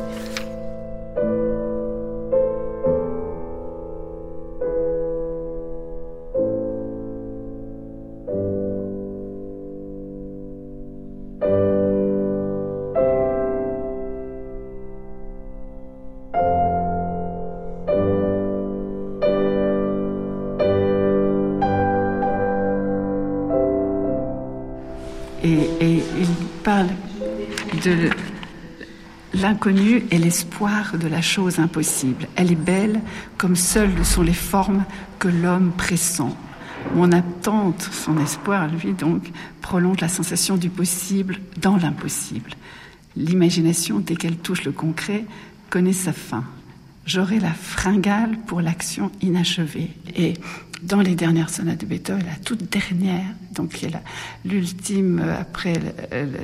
Est 30.10 30.18
l'espoir 30.18 30.98
de 30.98 31.08
la 31.08 31.22
chose 31.22 31.58
impossible. 31.58 32.28
Elle 32.36 32.52
est 32.52 32.56
belle 32.56 33.00
comme 33.38 33.56
seules 33.56 34.04
sont 34.04 34.22
les 34.22 34.32
formes 34.32 34.84
que 35.18 35.28
l'homme 35.28 35.72
pressent. 35.76 36.36
Mon 36.94 37.12
attente, 37.12 37.88
son 37.92 38.18
espoir, 38.18 38.68
lui 38.68 38.92
donc, 38.92 39.30
prolonge 39.60 40.00
la 40.00 40.08
sensation 40.08 40.56
du 40.56 40.70
possible 40.70 41.38
dans 41.60 41.76
l'impossible. 41.76 42.52
L'imagination, 43.16 43.98
dès 44.00 44.16
qu'elle 44.16 44.36
touche 44.36 44.64
le 44.64 44.72
concret, 44.72 45.24
connaît 45.68 45.92
sa 45.92 46.12
fin. 46.12 46.44
J'aurai 47.10 47.40
la 47.40 47.52
fringale 47.52 48.38
pour 48.46 48.60
l'action 48.60 49.10
inachevée. 49.20 49.90
Et 50.14 50.34
dans 50.80 51.00
les 51.00 51.16
dernières 51.16 51.50
sonates 51.50 51.80
de 51.80 51.86
Beethoven, 51.86 52.24
la 52.24 52.36
toute 52.36 52.70
dernière, 52.70 53.24
donc 53.50 53.70
qui 53.70 53.86
est 53.86 53.92
l'ultime 54.44 55.18
euh, 55.18 55.40
après 55.40 55.72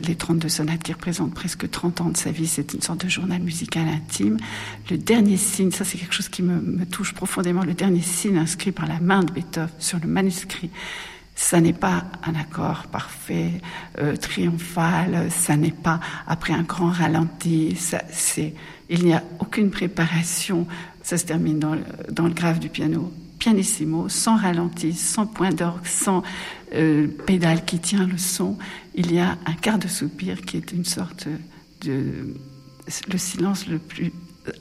les 0.02 0.16
32 0.16 0.48
sonates 0.48 0.82
qui 0.82 0.92
représentent 0.92 1.34
presque 1.34 1.70
30 1.70 2.00
ans 2.00 2.08
de 2.08 2.16
sa 2.16 2.32
vie, 2.32 2.48
c'est 2.48 2.74
une 2.74 2.82
sorte 2.82 3.04
de 3.04 3.08
journal 3.08 3.40
musical 3.42 3.86
intime. 3.86 4.38
Le 4.90 4.98
dernier 4.98 5.36
signe, 5.36 5.70
ça 5.70 5.84
c'est 5.84 5.98
quelque 5.98 6.14
chose 6.14 6.28
qui 6.28 6.42
me, 6.42 6.84
touche 6.84 7.14
profondément, 7.14 7.62
le 7.62 7.74
dernier 7.74 8.02
signe 8.02 8.36
inscrit 8.36 8.72
par 8.72 8.88
la 8.88 8.98
main 8.98 9.22
de 9.22 9.30
Beethoven 9.30 9.70
sur 9.78 10.00
le 10.00 10.08
manuscrit. 10.08 10.70
Ça 11.36 11.60
n'est 11.60 11.74
pas 11.74 12.06
un 12.24 12.34
accord 12.34 12.88
parfait, 12.90 13.60
euh, 13.98 14.16
triomphal, 14.16 15.30
ça 15.30 15.56
n'est 15.56 15.70
pas 15.70 16.00
après 16.26 16.54
un 16.54 16.62
grand 16.62 16.90
ralenti, 16.90 17.76
c'est, 17.78 18.54
il 18.88 19.04
n'y 19.04 19.12
a 19.12 19.22
aucune 19.40 19.70
préparation, 19.70 20.66
ça 21.02 21.18
se 21.18 21.24
termine 21.24 21.58
dans 21.58 21.74
le, 21.74 22.32
grave 22.32 22.58
du 22.58 22.68
piano 22.68 23.12
pianissimo, 23.38 24.08
sans 24.08 24.36
ralenti, 24.36 24.94
sans 24.94 25.26
point 25.26 25.50
d'orgue, 25.50 25.84
sans 25.84 26.22
euh, 26.72 27.06
pédale 27.26 27.64
qui 27.66 27.78
tient 27.78 28.06
le 28.06 28.16
son. 28.16 28.56
Il 28.94 29.12
y 29.12 29.18
a 29.18 29.36
un 29.44 29.52
quart 29.52 29.78
de 29.78 29.88
soupir 29.88 30.40
qui 30.40 30.56
est 30.56 30.72
une 30.72 30.86
sorte 30.86 31.28
de 31.82 32.34
le 33.08 33.18
silence 33.18 33.66
le 33.66 33.78
plus 33.78 34.12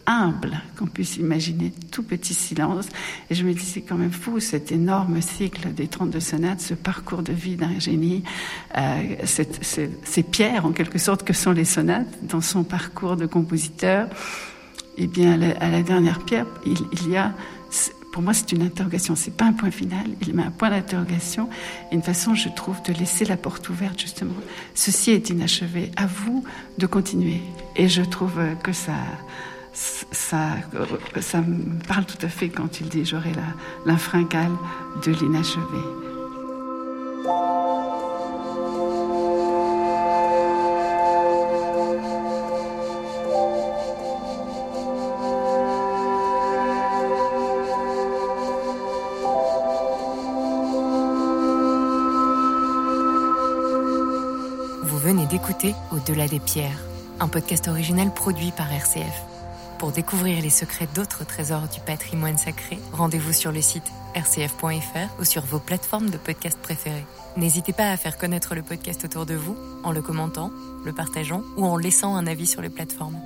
humble 0.05 0.61
qu'on 0.77 0.87
puisse 0.87 1.17
imaginer, 1.17 1.73
tout 1.91 2.03
petit 2.03 2.33
silence. 2.33 2.87
Et 3.29 3.35
je 3.35 3.45
me 3.45 3.53
dis, 3.53 3.65
c'est 3.65 3.81
quand 3.81 3.97
même 3.97 4.11
fou, 4.11 4.39
cet 4.39 4.71
énorme 4.71 5.21
cycle 5.21 5.73
des 5.73 5.87
32 5.87 6.19
sonates, 6.19 6.61
ce 6.61 6.73
parcours 6.73 7.23
de 7.23 7.33
vie 7.33 7.55
d'un 7.55 7.79
génie, 7.79 8.23
euh, 8.77 9.15
ces 9.25 10.23
pierres 10.23 10.65
en 10.65 10.71
quelque 10.71 10.99
sorte 10.99 11.23
que 11.23 11.33
sont 11.33 11.51
les 11.51 11.65
sonates 11.65 12.07
dans 12.23 12.41
son 12.41 12.63
parcours 12.63 13.15
de 13.15 13.25
compositeur. 13.25 14.07
Eh 14.97 15.07
bien, 15.07 15.39
à 15.59 15.69
la, 15.69 15.83
dernière 15.83 16.23
pierre, 16.23 16.45
il, 16.65 16.77
il 16.93 17.09
y 17.09 17.17
a 17.17 17.33
pour 18.15 18.23
moi, 18.23 18.33
c'est 18.33 18.53
une 18.53 18.61
interrogation. 18.61 19.13
C'est 19.17 19.35
pas 19.35 19.43
un 19.43 19.51
point 19.51 19.71
final. 19.71 20.05
Il 20.25 20.33
met 20.33 20.43
un 20.43 20.49
point 20.49 20.69
d'interrogation 20.69 21.49
une 21.91 22.01
façon, 22.01 22.33
je 22.33 22.47
trouve, 22.47 22.81
de 22.83 22.93
laisser 22.93 23.25
la 23.25 23.35
porte 23.35 23.67
ouverte, 23.67 23.99
justement. 23.99 24.35
Ceci 24.73 25.11
est 25.11 25.31
inachevé. 25.31 25.91
À 25.97 26.05
vous 26.05 26.41
de 26.77 26.85
continuer. 26.85 27.41
Et 27.75 27.89
je 27.89 28.01
trouve 28.01 28.39
que 28.63 28.71
ça, 28.71 28.93
ça, 29.75 31.41
me 31.41 31.85
parle 31.87 32.05
tout 32.05 32.23
à 32.25 32.29
fait 32.29 32.49
quand 32.49 32.79
il 32.79 32.89
dit 32.89 33.05
j'aurai 33.05 33.31
l'infringale 33.85 34.51
de 35.05 35.11
l'inachevé. 35.11 35.63
Vous 54.83 54.97
venez 54.99 55.25
d'écouter 55.27 55.75
Au-delà 55.91 56.27
des 56.27 56.39
pierres, 56.39 56.79
un 57.19 57.27
podcast 57.27 57.67
original 57.67 58.13
produit 58.13 58.51
par 58.51 58.71
RCF. 58.71 59.34
Pour 59.79 59.91
découvrir 59.91 60.41
les 60.41 60.49
secrets 60.49 60.87
d'autres 60.95 61.25
trésors 61.25 61.67
du 61.67 61.81
patrimoine 61.81 62.37
sacré, 62.37 62.79
rendez-vous 62.93 63.33
sur 63.33 63.51
le 63.51 63.61
site 63.61 63.91
rcf.fr 64.15 65.19
ou 65.19 65.25
sur 65.25 65.43
vos 65.43 65.59
plateformes 65.59 66.09
de 66.09 66.17
podcast 66.17 66.57
préférées. 66.61 67.05
N'hésitez 67.35 67.73
pas 67.73 67.91
à 67.91 67.97
faire 67.97 68.17
connaître 68.17 68.55
le 68.55 68.63
podcast 68.63 69.03
autour 69.03 69.25
de 69.25 69.35
vous 69.35 69.57
en 69.83 69.91
le 69.91 70.01
commentant, 70.01 70.49
le 70.85 70.93
partageant 70.93 71.41
ou 71.57 71.65
en 71.65 71.75
laissant 71.75 72.15
un 72.15 72.25
avis 72.25 72.47
sur 72.47 72.61
les 72.61 72.69
plateformes. 72.69 73.19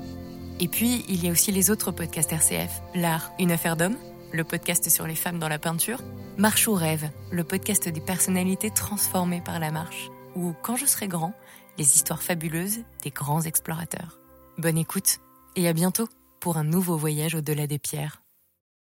Et 0.59 0.67
puis, 0.67 1.05
il 1.07 1.23
y 1.23 1.29
a 1.29 1.31
aussi 1.31 1.51
les 1.51 1.69
autres 1.69 1.91
podcasts 1.91 2.33
RCF. 2.33 2.81
L'art, 2.95 3.31
une 3.37 3.51
affaire 3.51 3.77
d'homme, 3.77 3.95
le 4.31 4.43
podcast 4.43 4.89
sur 4.89 5.05
les 5.05 5.15
femmes 5.15 5.39
dans 5.39 5.49
la 5.49 5.59
peinture. 5.59 6.01
Marche 6.37 6.67
ou 6.67 6.73
rêve, 6.73 7.11
le 7.31 7.43
podcast 7.43 7.87
des 7.87 8.01
personnalités 8.01 8.71
transformées 8.71 9.41
par 9.41 9.59
la 9.59 9.71
marche. 9.71 10.09
Ou 10.35 10.53
Quand 10.63 10.75
je 10.75 10.87
serai 10.87 11.07
grand, 11.07 11.33
les 11.77 11.95
histoires 11.95 12.23
fabuleuses 12.23 12.79
des 13.03 13.11
grands 13.11 13.41
explorateurs. 13.41 14.19
Bonne 14.57 14.77
écoute 14.77 15.19
et 15.55 15.67
à 15.67 15.73
bientôt 15.73 16.09
pour 16.39 16.57
un 16.57 16.63
nouveau 16.63 16.97
voyage 16.97 17.35
au-delà 17.35 17.67
des 17.67 17.79
pierres. 17.79 18.23